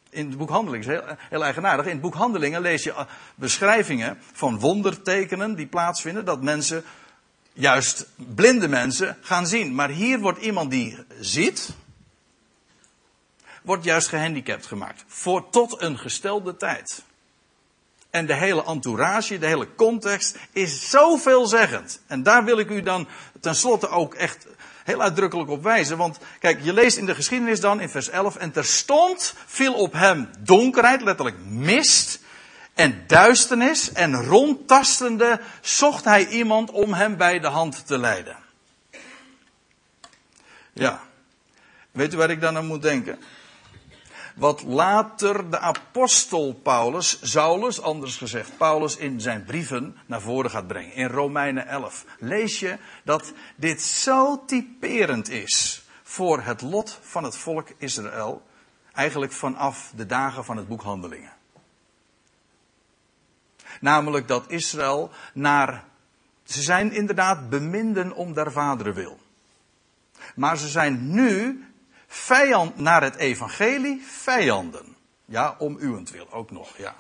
[0.10, 4.60] in het boek Handelingen, heel, heel eigenaardig, in het boek Handelingen lees je beschrijvingen van
[4.60, 6.84] wondertekenen die plaatsvinden, dat mensen,
[7.54, 9.76] juist blinde mensen, gaan zien.
[9.76, 11.70] Maar hier wordt iemand die ziet,
[13.69, 15.03] wordt juist gehandicapt gemaakt.
[15.08, 17.03] Voor tot een gestelde tijd.
[18.10, 22.01] En de hele entourage, de hele context is zo veelzeggend.
[22.08, 23.08] En daar wil ik u dan
[23.39, 24.47] tenslotte ook echt
[24.84, 25.97] heel uitdrukkelijk op wijzen.
[25.97, 28.36] Want kijk, je leest in de geschiedenis dan in vers 11.
[28.36, 32.19] En terstond viel op hem donkerheid, letterlijk mist.
[32.73, 33.91] En duisternis.
[33.91, 38.38] En rondtastende zocht hij iemand om hem bij de hand te leiden.
[40.73, 41.01] Ja.
[41.91, 43.19] Weet u waar ik dan aan moet denken?
[44.39, 50.67] Wat later de apostel Paulus, Saulus, anders gezegd Paulus, in zijn brieven naar voren gaat
[50.67, 50.93] brengen.
[50.93, 57.38] In Romeinen 11 lees je dat dit zo typerend is voor het lot van het
[57.38, 58.41] volk Israël,
[58.93, 61.34] eigenlijk vanaf de dagen van het boek Handelingen.
[63.82, 65.84] Namelijk dat Israël naar,
[66.43, 69.19] ze zijn inderdaad beminden om der vaderen wil.
[70.36, 71.63] Maar ze zijn nu
[72.12, 74.95] Vijand naar het evangelie, vijanden.
[75.26, 76.95] Ja, om uwentwil ook nog, ja.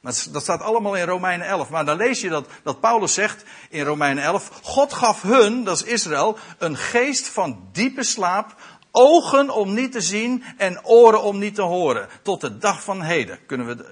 [0.00, 1.70] Dat staat allemaal in Romeinen 11.
[1.70, 5.76] Maar dan lees je dat, dat Paulus zegt in Romeinen 11: God gaf hun, dat
[5.76, 8.54] is Israël, een geest van diepe slaap,
[8.90, 12.08] ogen om niet te zien en oren om niet te horen.
[12.22, 13.38] Tot de dag van heden.
[13.46, 13.84] Kunnen we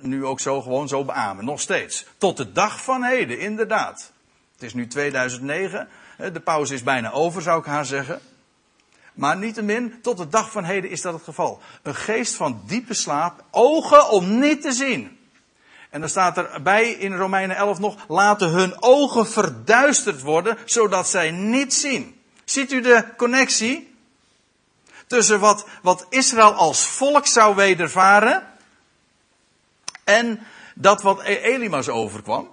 [0.00, 2.06] nu ook zo gewoon zo beamen, nog steeds.
[2.18, 4.12] Tot de dag van heden, inderdaad.
[4.52, 5.88] Het is nu 2009,
[6.32, 8.20] de pauze is bijna over, zou ik haar zeggen.
[9.16, 11.60] Maar niettemin, tot de dag van heden is dat het geval.
[11.82, 15.18] Een geest van diepe slaap, ogen om niet te zien.
[15.90, 21.08] En dan staat er bij in Romeinen 11 nog, laten hun ogen verduisterd worden, zodat
[21.08, 22.20] zij niet zien.
[22.44, 23.94] Ziet u de connectie?
[25.06, 28.46] Tussen wat, wat Israël als volk zou wedervaren
[30.04, 32.48] en dat wat e- Elimas overkwam.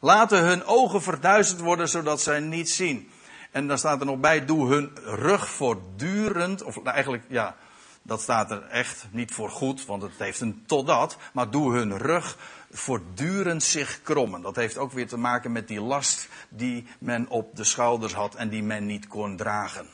[0.00, 3.11] Laten hun ogen verduisterd worden, zodat zij niet zien.
[3.52, 7.56] En dan staat er nog bij, doe hun rug voortdurend, of eigenlijk, ja,
[8.02, 11.98] dat staat er echt niet voor goed, want het heeft een totdat, maar doe hun
[11.98, 12.36] rug
[12.70, 14.42] voortdurend zich krommen.
[14.42, 18.34] Dat heeft ook weer te maken met die last die men op de schouders had
[18.34, 19.86] en die men niet kon dragen.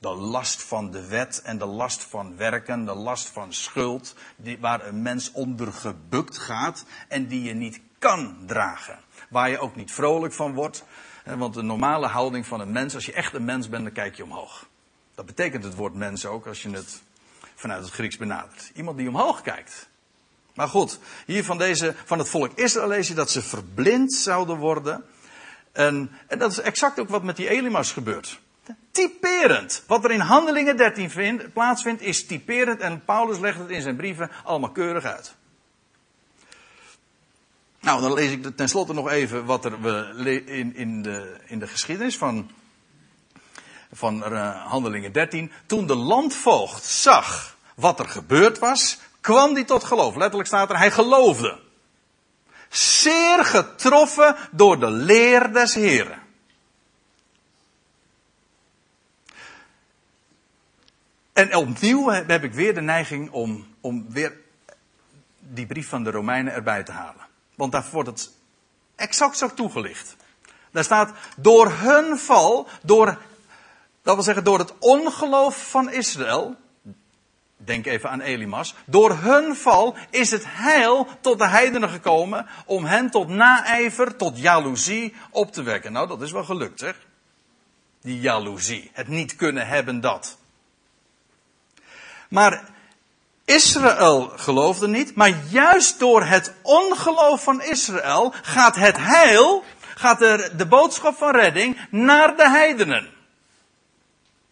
[0.00, 4.58] De last van de wet en de last van werken, de last van schuld, die,
[4.58, 8.98] waar een mens onder gebukt gaat en die je niet kan dragen.
[9.28, 10.84] Waar je ook niet vrolijk van wordt,
[11.34, 14.16] want de normale houding van een mens, als je echt een mens bent, dan kijk
[14.16, 14.66] je omhoog.
[15.14, 17.02] Dat betekent het woord mens ook, als je het
[17.54, 18.70] vanuit het Grieks benadert.
[18.74, 19.88] Iemand die omhoog kijkt.
[20.54, 24.56] Maar goed, hier van, deze, van het volk Israël lees je dat ze verblind zouden
[24.56, 25.04] worden.
[25.72, 28.40] En, en dat is exact ook wat met die Elimas gebeurt.
[28.90, 29.84] Typerend.
[29.86, 32.80] Wat er in Handelingen 13 vind, plaatsvindt, is typerend.
[32.80, 35.34] En Paulus legt het in zijn brieven allemaal keurig uit.
[37.86, 39.86] Nou, dan lees ik tenslotte nog even wat er
[40.48, 42.50] in, in, de, in de geschiedenis van,
[43.92, 45.52] van uh, Handelingen 13.
[45.66, 50.16] Toen de landvoogd zag wat er gebeurd was, kwam hij tot geloof.
[50.16, 51.58] Letterlijk staat er, hij geloofde.
[52.68, 56.22] Zeer getroffen door de leer des Heren.
[61.32, 64.36] En opnieuw heb ik weer de neiging om, om weer
[65.38, 67.26] die brief van de Romeinen erbij te halen.
[67.56, 68.30] Want daar wordt het
[68.94, 70.16] exact zo toegelicht.
[70.70, 73.18] Daar staat, door hun val, door,
[74.02, 76.56] dat wil zeggen door het ongeloof van Israël,
[77.56, 82.84] denk even aan Elimas, door hun val is het heil tot de heidenen gekomen om
[82.84, 85.92] hen tot naijver, tot jaloezie op te wekken.
[85.92, 87.06] Nou, dat is wel gelukt, zeg.
[88.00, 88.90] Die jaloezie.
[88.92, 90.38] Het niet kunnen hebben dat.
[92.28, 92.74] Maar
[93.46, 100.56] Israël geloofde niet, maar juist door het ongeloof van Israël gaat het heil, gaat er
[100.56, 103.14] de boodschap van redding naar de heidenen.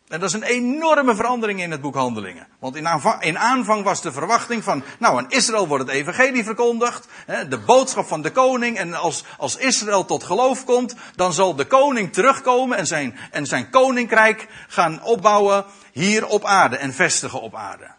[0.08, 2.46] En dat is een enorme verandering in het boek Handelingen.
[2.58, 6.44] Want in aanvang, in aanvang, was de verwachting van, nou aan Israël wordt het evangelie
[6.44, 8.78] verkondigd, hè, de boodschap van de koning.
[8.78, 13.46] En als, als Israël tot geloof komt, dan zal de koning terugkomen en zijn, en
[13.46, 17.93] zijn koninkrijk gaan opbouwen hier op aarde en vestigen op aarde.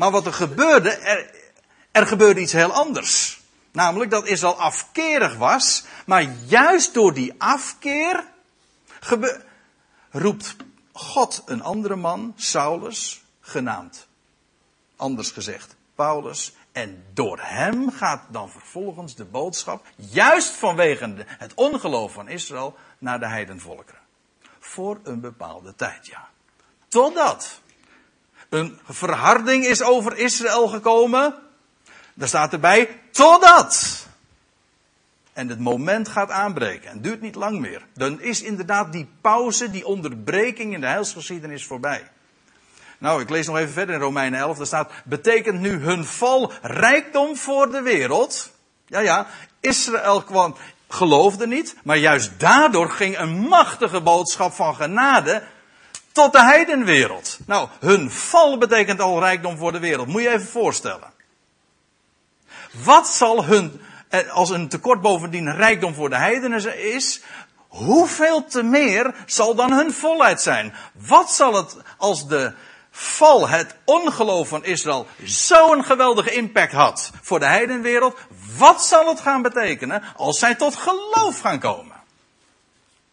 [0.00, 0.90] Maar wat er gebeurde,
[1.92, 3.40] er, gebeurde iets heel anders.
[3.72, 8.24] Namelijk dat Israël afkerig was, maar juist door die afkeer
[10.10, 10.56] roept
[10.92, 14.06] God een andere man, Saulus, genaamd.
[14.96, 16.52] Anders gezegd, Paulus.
[16.72, 23.18] En door hem gaat dan vervolgens de boodschap, juist vanwege het ongeloof van Israël, naar
[23.18, 24.00] de heidenvolkeren.
[24.60, 26.28] Voor een bepaalde tijd, ja.
[26.88, 27.60] Totdat
[28.50, 31.34] een verharding is over Israël gekomen.
[32.14, 34.06] Daar staat erbij, totdat.
[35.32, 36.90] En het moment gaat aanbreken.
[36.90, 37.86] En duurt niet lang meer.
[37.94, 42.10] Dan is inderdaad die pauze, die onderbreking in de heilsgeschiedenis voorbij.
[42.98, 44.56] Nou, ik lees nog even verder in Romeinen 11.
[44.56, 48.50] Daar staat, betekent nu hun val rijkdom voor de wereld?
[48.86, 49.26] Ja, ja,
[49.60, 50.56] Israël kwam,
[50.88, 55.42] geloofde niet, maar juist daardoor ging een machtige boodschap van genade
[56.12, 57.38] tot de heidenwereld.
[57.46, 60.06] Nou, hun val betekent al rijkdom voor de wereld.
[60.06, 61.12] Moet je even voorstellen.
[62.84, 67.22] Wat zal hun, eh, als een tekort bovendien rijkdom voor de heidenen is,
[67.68, 70.74] hoeveel te meer zal dan hun volheid zijn?
[70.92, 72.52] Wat zal het als de
[72.90, 78.18] val, het ongeloof van Israël, zo'n geweldige impact had voor de heidenwereld?
[78.56, 81.96] Wat zal het gaan betekenen als zij tot geloof gaan komen?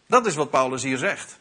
[0.06, 1.38] Dat is wat Paulus hier zegt.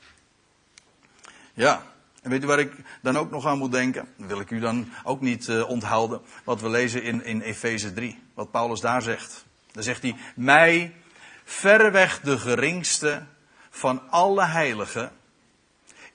[1.58, 1.84] Ja,
[2.22, 4.08] en weet u waar ik dan ook nog aan moet denken?
[4.17, 6.22] Dat wil ik u dan ook niet uh, onthouden.
[6.43, 8.20] Wat we lezen in, in Efeze 3.
[8.34, 9.46] Wat Paulus daar zegt.
[9.72, 10.96] Dan zegt hij, mij
[11.43, 13.24] verreweg de geringste
[13.70, 15.12] van alle heiligen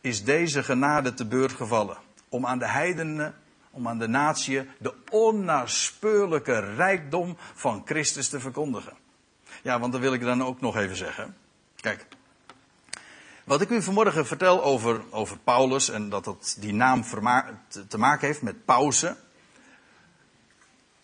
[0.01, 1.97] is deze genade te beurt gevallen.
[2.29, 3.35] Om aan de heidenen,
[3.71, 8.93] om aan de natie de onnaspeurlijke rijkdom van Christus te verkondigen.
[9.63, 11.37] Ja, want dan wil ik dan ook nog even zeggen.
[11.77, 12.07] Kijk,
[13.45, 17.03] wat ik u vanmorgen vertel over, over Paulus en dat dat die naam
[17.89, 19.17] te maken heeft met pauze.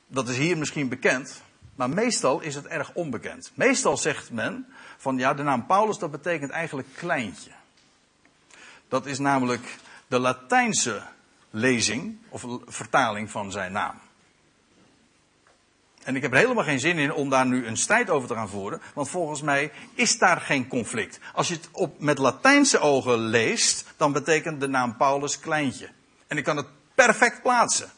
[0.07, 1.42] Dat is hier misschien bekend,
[1.74, 3.51] maar meestal is het erg onbekend.
[3.55, 7.51] Meestal zegt men van ja, de naam Paulus dat betekent eigenlijk kleintje.
[8.88, 11.03] Dat is namelijk de Latijnse
[11.51, 14.01] lezing of vertaling van zijn naam.
[16.04, 18.34] En ik heb er helemaal geen zin in om daar nu een strijd over te
[18.34, 18.80] gaan voeren.
[18.94, 21.18] Want volgens mij is daar geen conflict.
[21.34, 25.88] Als je het op, met Latijnse ogen leest, dan betekent de naam Paulus kleintje.
[26.26, 27.90] En ik kan het perfect plaatsen.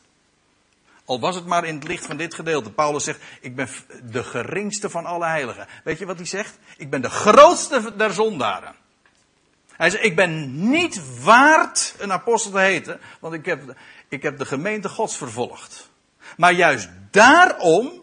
[1.05, 2.71] Al was het maar in het licht van dit gedeelte.
[2.71, 3.69] Paulus zegt, ik ben
[4.03, 5.67] de geringste van alle heiligen.
[5.85, 6.59] Weet je wat hij zegt?
[6.77, 8.75] Ik ben de grootste der zondaren.
[9.73, 13.75] Hij zegt, ik ben niet waard een apostel te heten, want ik heb,
[14.09, 15.90] ik heb de gemeente gods vervolgd.
[16.41, 18.03] Maar juist daarom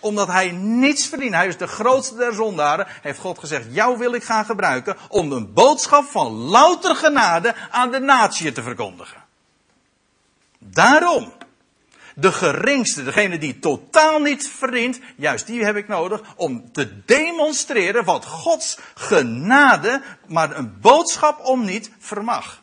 [0.00, 1.34] omdat hij niets verdient.
[1.34, 2.86] Hij is de grootste der zondaren.
[3.02, 7.90] Heeft God gezegd, jou wil ik gaan gebruiken om een boodschap van louter genade aan
[7.90, 9.24] de natie te verkondigen.
[10.58, 11.32] Daarom.
[12.14, 18.04] De geringste, degene die totaal niet verdient, juist die heb ik nodig om te demonstreren
[18.04, 22.62] wat Gods genade, maar een boodschap om niet vermag.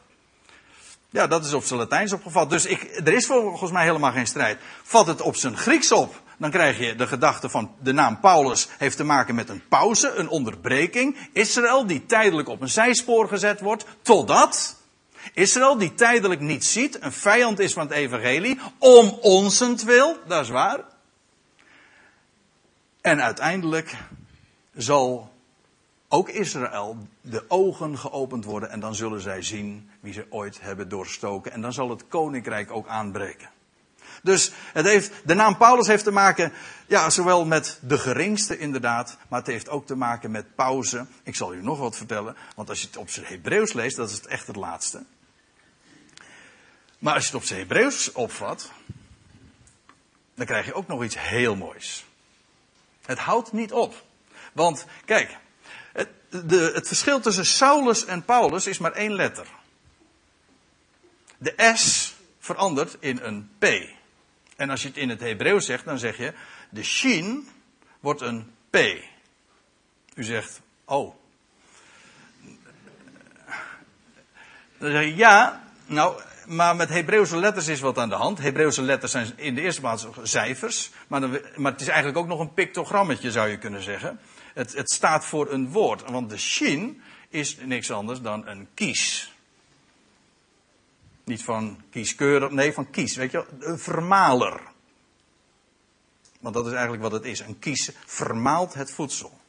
[1.15, 2.49] Ja, dat is op zijn Latijns opgevat.
[2.49, 4.59] Dus ik, er is volgens mij helemaal geen strijd.
[4.83, 8.67] Vat het op zijn Grieks op dan krijg je de gedachte van de naam Paulus
[8.77, 11.17] heeft te maken met een pauze, een onderbreking.
[11.33, 14.75] Israël die tijdelijk op een zijspoor gezet wordt, totdat
[15.33, 20.49] Israël die tijdelijk niet ziet, een vijand is van het evangelie, om onsentwil, dat is
[20.49, 20.79] waar.
[23.01, 23.95] En uiteindelijk
[24.73, 25.33] zal
[26.07, 30.89] ook Israël de ogen geopend worden en dan zullen zij zien wie ze ooit hebben
[30.89, 31.51] doorstoken.
[31.51, 33.49] En dan zal het koninkrijk ook aanbreken.
[34.23, 36.53] Dus het heeft, de naam Paulus heeft te maken,
[36.87, 41.05] ja, zowel met de geringste inderdaad, maar het heeft ook te maken met pauze.
[41.23, 44.09] Ik zal u nog wat vertellen, want als je het op zijn Hebreeuws leest, dat
[44.09, 45.03] is het echt het laatste.
[46.99, 48.71] Maar als je het op zijn Hebreeuws opvat,
[50.35, 52.05] dan krijg je ook nog iets heel moois.
[53.05, 54.03] Het houdt niet op.
[54.53, 55.37] Want, kijk,
[56.29, 59.47] de, het verschil tussen Saulus en Paulus is maar één letter.
[61.37, 63.65] De S verandert in een P.
[64.55, 66.33] En als je het in het Hebreeuws zegt, dan zeg je,
[66.69, 67.47] de shin
[67.99, 68.77] wordt een P.
[70.15, 71.15] U zegt, oh.
[74.77, 78.39] Dan zeg je, ja, nou, maar met Hebreeuwse letters is wat aan de hand.
[78.39, 80.89] Hebreeuwse letters zijn in de eerste plaats cijfers.
[81.07, 84.19] Maar, dan, maar het is eigenlijk ook nog een pictogrammetje, zou je kunnen zeggen.
[84.53, 86.09] Het, het staat voor een woord.
[86.09, 89.34] Want de shin is niks anders dan een kies.
[91.25, 93.15] Niet van kieskeurig, nee, van kies.
[93.15, 94.61] Weet je, een vermaler.
[96.39, 97.39] Want dat is eigenlijk wat het is.
[97.39, 99.39] Een kies vermaalt het voedsel.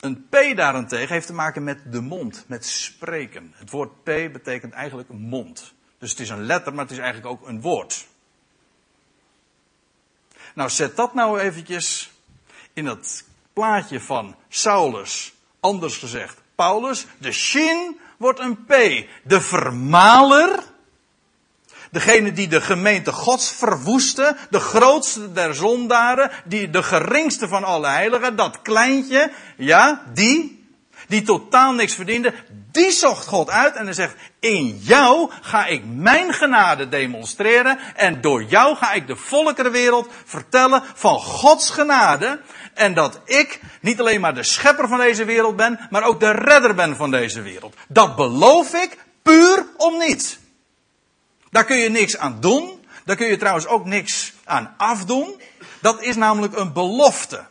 [0.00, 3.52] Een P daarentegen heeft te maken met de mond, met spreken.
[3.54, 5.74] Het woord P betekent eigenlijk mond.
[5.98, 8.06] Dus het is een letter, maar het is eigenlijk ook een woord.
[10.54, 12.12] Nou, zet dat nou eventjes
[12.72, 15.34] in dat plaatje van Saulus.
[15.60, 17.06] Anders gezegd, Paulus.
[17.18, 18.70] De shin wordt een P.
[19.24, 20.62] De vermaler
[21.96, 27.86] Degene die de gemeente Gods verwoestte, de grootste der zondaren, die, de geringste van alle
[27.86, 30.66] heiligen, dat kleintje, ja, die,
[31.08, 32.34] die totaal niks verdiende,
[32.72, 38.20] die zocht God uit en hij zegt, in jou ga ik mijn genade demonstreren en
[38.20, 42.40] door jou ga ik de volkerenwereld vertellen van Gods genade
[42.74, 46.30] en dat ik niet alleen maar de schepper van deze wereld ben, maar ook de
[46.30, 47.74] redder ben van deze wereld.
[47.88, 50.38] Dat beloof ik puur om niets.
[51.56, 52.84] Daar kun je niks aan doen.
[53.04, 55.40] Daar kun je trouwens ook niks aan afdoen.
[55.80, 57.46] Dat is namelijk een belofte.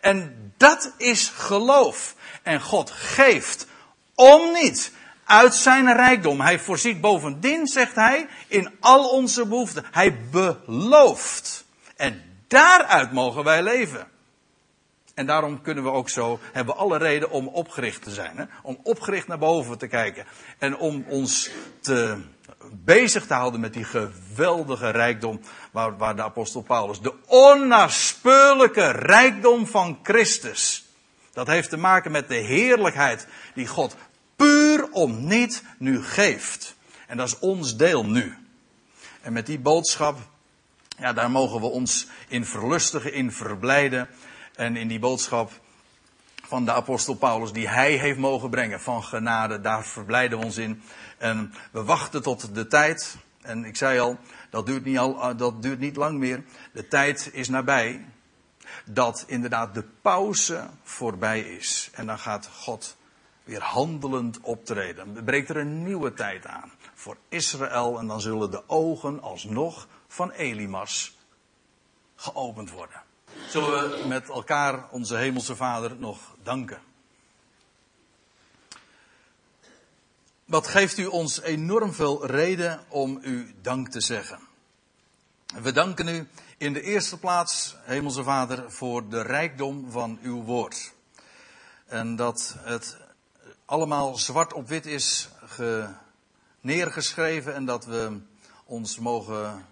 [0.00, 2.14] En dat is geloof.
[2.42, 3.66] En God geeft
[4.14, 4.92] om niet
[5.24, 6.40] uit zijn rijkdom.
[6.40, 9.84] Hij voorziet bovendien, zegt hij, in al onze behoeften.
[9.90, 11.64] Hij belooft.
[11.96, 14.08] En daaruit mogen wij leven.
[15.14, 18.36] En daarom kunnen we ook zo, hebben alle reden om opgericht te zijn.
[18.36, 18.44] Hè?
[18.62, 20.26] Om opgericht naar boven te kijken.
[20.58, 21.50] En om ons
[21.80, 22.18] te
[22.70, 25.40] bezig te houden met die geweldige rijkdom
[25.70, 30.84] waar, waar de apostel Paulus, de onnaspeurlijke rijkdom van Christus.
[31.32, 33.96] Dat heeft te maken met de heerlijkheid die God
[34.36, 36.76] puur om niet nu geeft.
[37.06, 38.36] En dat is ons deel nu.
[39.20, 40.18] En met die boodschap,
[40.98, 44.08] ja, daar mogen we ons in verlustigen, in verblijden.
[44.54, 45.52] En in die boodschap
[46.52, 50.56] van de apostel Paulus, die hij heeft mogen brengen van genade, daar verblijden we ons
[50.56, 50.82] in.
[51.18, 53.16] En we wachten tot de tijd.
[53.40, 54.18] En ik zei al,
[54.50, 56.44] dat duurt niet, al, eh, dat duurt niet lang meer.
[56.72, 58.04] De tijd is nabij.
[58.84, 61.90] Dat inderdaad de pauze voorbij is.
[61.92, 62.96] En dan gaat God
[63.44, 65.14] weer handelend optreden.
[65.14, 67.98] Dan breekt er een nieuwe tijd aan voor Israël.
[67.98, 71.16] En dan zullen de ogen alsnog van Elimas
[72.14, 73.01] geopend worden.
[73.48, 76.80] Zullen we met elkaar onze Hemelse Vader nog danken?
[80.44, 84.38] Wat geeft u ons enorm veel reden om u dank te zeggen?
[85.62, 90.92] We danken u in de eerste plaats, Hemelse Vader, voor de rijkdom van uw woord.
[91.86, 92.96] En dat het
[93.64, 95.28] allemaal zwart op wit is
[96.60, 98.20] neergeschreven en dat we
[98.64, 99.66] ons mogen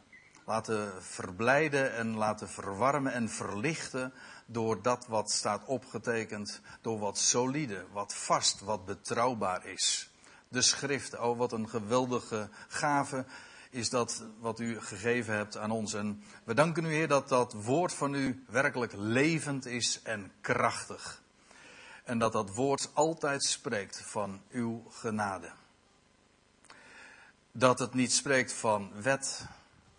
[0.50, 4.12] laten verblijden en laten verwarmen en verlichten
[4.46, 10.10] door dat wat staat opgetekend, door wat solide, wat vast, wat betrouwbaar is
[10.48, 11.18] de schrift.
[11.18, 13.24] Oh, wat een geweldige gave
[13.70, 15.94] is dat wat u gegeven hebt aan ons.
[15.94, 21.22] En we danken u, Heer, dat dat woord van u werkelijk levend is en krachtig.
[22.04, 25.50] En dat dat woord altijd spreekt van uw genade.
[27.52, 29.46] Dat het niet spreekt van wet,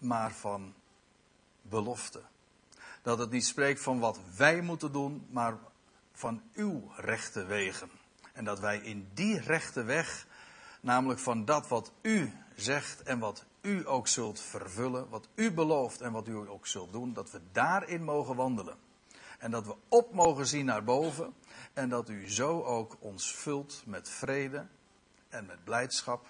[0.01, 0.73] maar van
[1.61, 2.21] belofte.
[3.01, 5.57] Dat het niet spreekt van wat wij moeten doen, maar
[6.13, 7.89] van uw rechte wegen.
[8.33, 10.27] En dat wij in die rechte weg
[10.81, 16.01] Namelijk van dat wat u zegt en wat u ook zult vervullen, wat u belooft
[16.01, 18.77] en wat u ook zult doen, dat we daarin mogen wandelen.
[19.39, 21.33] En dat we op mogen zien naar boven
[21.73, 24.67] en dat u zo ook ons vult met vrede
[25.29, 26.27] en met blijdschap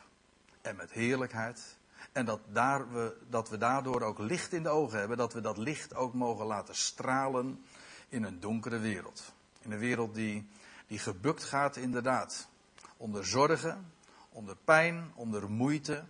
[0.61, 1.77] en met heerlijkheid.
[2.11, 5.41] En dat, daar we, dat we daardoor ook licht in de ogen hebben, dat we
[5.41, 7.65] dat licht ook mogen laten stralen
[8.09, 9.33] in een donkere wereld.
[9.61, 10.47] In een wereld die,
[10.87, 12.47] die gebukt gaat inderdaad
[12.97, 13.91] onder zorgen,
[14.29, 16.03] onder pijn, onder moeite.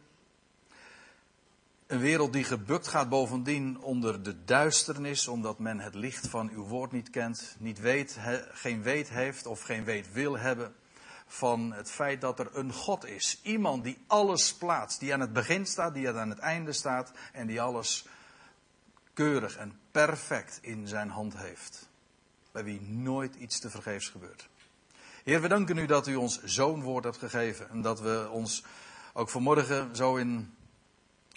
[1.88, 6.64] Een wereld die gebukt gaat bovendien onder de duisternis, omdat men het licht van uw
[6.64, 8.18] woord niet kent, niet weet,
[8.52, 10.76] geen weet heeft of geen weet wil hebben
[11.34, 13.40] van het feit dat er een God is.
[13.44, 17.48] Iemand die alles plaatst, die aan het begin staat, die aan het einde staat en
[17.48, 18.06] die alles
[19.14, 21.90] keurig en perfect in zijn hand heeft.
[22.52, 24.50] Bij wie nooit iets te vergeefs gebeurt.
[25.24, 27.70] Heer, we danken u dat u ons zo'n woord hebt gegeven.
[27.70, 28.64] En dat we ons
[29.14, 30.54] ook vanmorgen zo in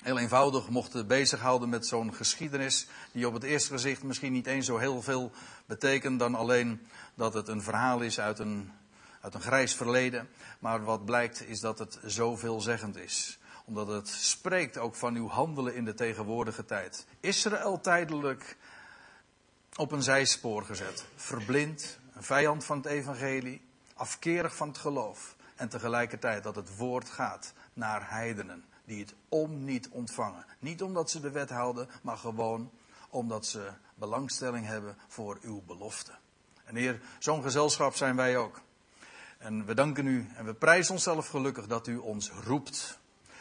[0.02, 2.86] heel eenvoudig mochten bezighouden met zo'n geschiedenis.
[3.12, 5.32] Die op het eerste gezicht misschien niet eens zo heel veel
[5.66, 8.72] betekent dan alleen dat het een verhaal is uit een,
[9.24, 10.28] uit een grijs verleden.
[10.58, 13.38] Maar wat blijkt is dat het zo veelzeggend is.
[13.64, 17.06] Omdat het spreekt ook van uw handelen in de tegenwoordige tijd.
[17.20, 18.56] Israël tijdelijk
[19.76, 21.04] op een zijspoor gezet.
[21.14, 23.60] Verblind, een vijand van het evangelie,
[23.94, 25.36] afkerig van het geloof.
[25.54, 30.44] En tegelijkertijd dat het woord gaat naar heidenen die het om niet ontvangen.
[30.58, 32.70] Niet omdat ze de wet houden, maar gewoon
[33.10, 36.12] omdat ze belangstelling hebben voor uw belofte.
[36.64, 38.60] En Heer, zo'n gezelschap zijn wij ook.
[39.44, 42.98] En we danken u en we prijzen onszelf gelukkig dat u ons roept.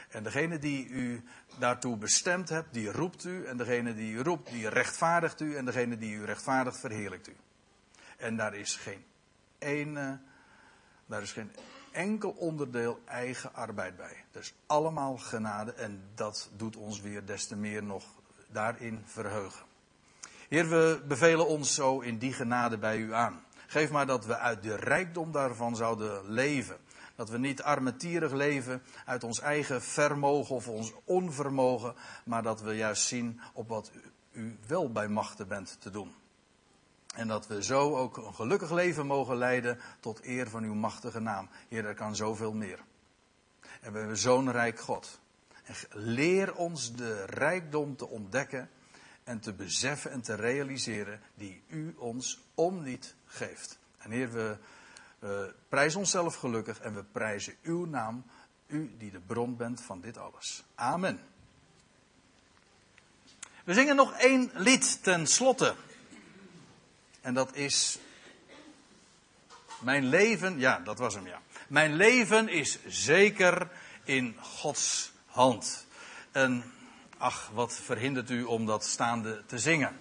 [0.09, 1.23] En degene die u
[1.59, 3.45] daartoe bestemd hebt, die roept u.
[3.45, 5.55] En degene die u roept, die rechtvaardigt u.
[5.55, 7.35] En degene die u rechtvaardigt, verheerlijkt u.
[8.17, 9.03] En daar is geen
[11.05, 11.51] daar is geen
[11.91, 14.23] enkel onderdeel eigen arbeid bij.
[14.31, 18.03] Dus allemaal genade en dat doet ons weer des te meer nog
[18.47, 19.65] daarin verheugen.
[20.49, 23.43] Heer, we bevelen ons zo in die genade bij u aan.
[23.73, 26.77] Geef maar dat we uit de rijkdom daarvan zouden leven.
[27.15, 31.95] Dat we niet armetierig leven uit ons eigen vermogen of ons onvermogen,
[32.25, 33.91] maar dat we juist zien op wat
[34.31, 36.13] u wel bij machten bent te doen.
[37.15, 41.19] En dat we zo ook een gelukkig leven mogen leiden tot eer van uw machtige
[41.19, 41.49] naam.
[41.69, 42.79] Heer, er kan zoveel meer.
[43.81, 45.19] En we hebben zo'n rijk God.
[45.63, 48.69] En leer ons de rijkdom te ontdekken
[49.23, 53.77] en te beseffen en te realiseren die u ons om niet geeft.
[53.97, 54.57] En Heer, we,
[55.19, 58.25] we prijzen onszelf gelukkig en we prijzen uw naam,
[58.67, 60.63] u die de bron bent van dit alles.
[60.75, 61.19] Amen.
[63.63, 65.75] We zingen nog één lied ten slotte.
[67.21, 67.99] En dat is.
[69.79, 71.41] Mijn leven, ja, dat was hem, ja.
[71.67, 73.69] Mijn leven is zeker
[74.03, 75.85] in Gods hand.
[76.31, 76.63] En
[77.17, 79.99] ach, wat verhindert u om dat staande te zingen?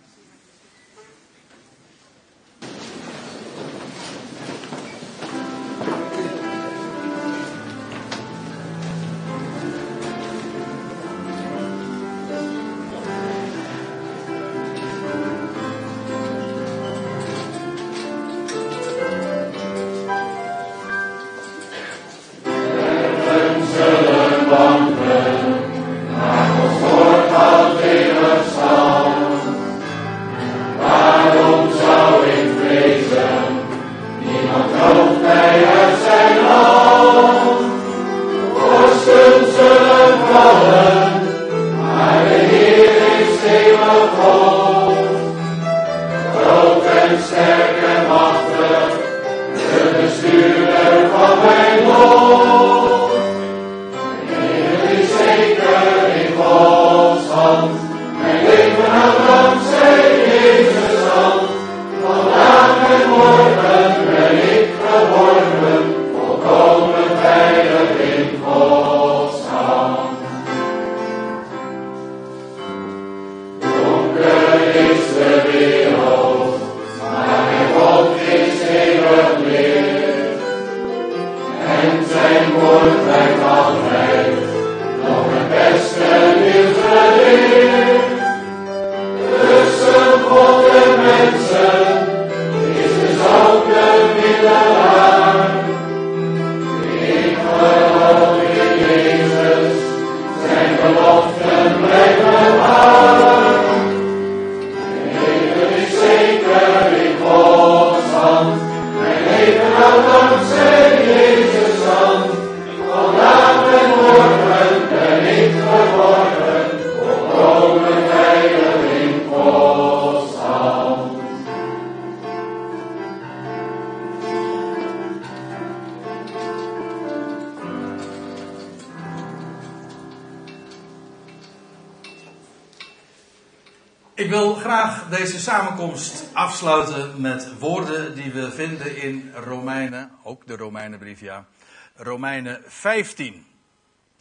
[140.47, 141.47] De Romeinenbrief, ja.
[141.95, 143.47] Romeinen 15.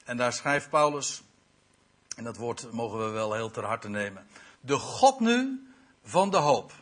[0.03, 1.23] En daar schrijft Paulus,
[2.15, 4.27] en dat woord mogen we wel heel ter harte nemen.
[4.59, 5.67] De God nu
[6.03, 6.73] van de hoop,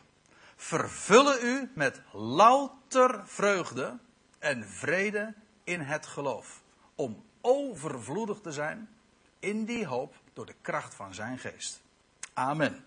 [0.56, 3.98] vervullen u met louter vreugde
[4.38, 5.34] en vrede
[5.64, 6.62] in het geloof.
[6.94, 8.88] Om overvloedig te zijn
[9.38, 11.80] in die hoop door de kracht van zijn geest.
[12.32, 12.84] Amen.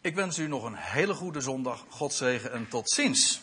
[0.00, 1.84] Ik wens u nog een hele goede zondag.
[1.88, 3.40] God zegen en tot ziens.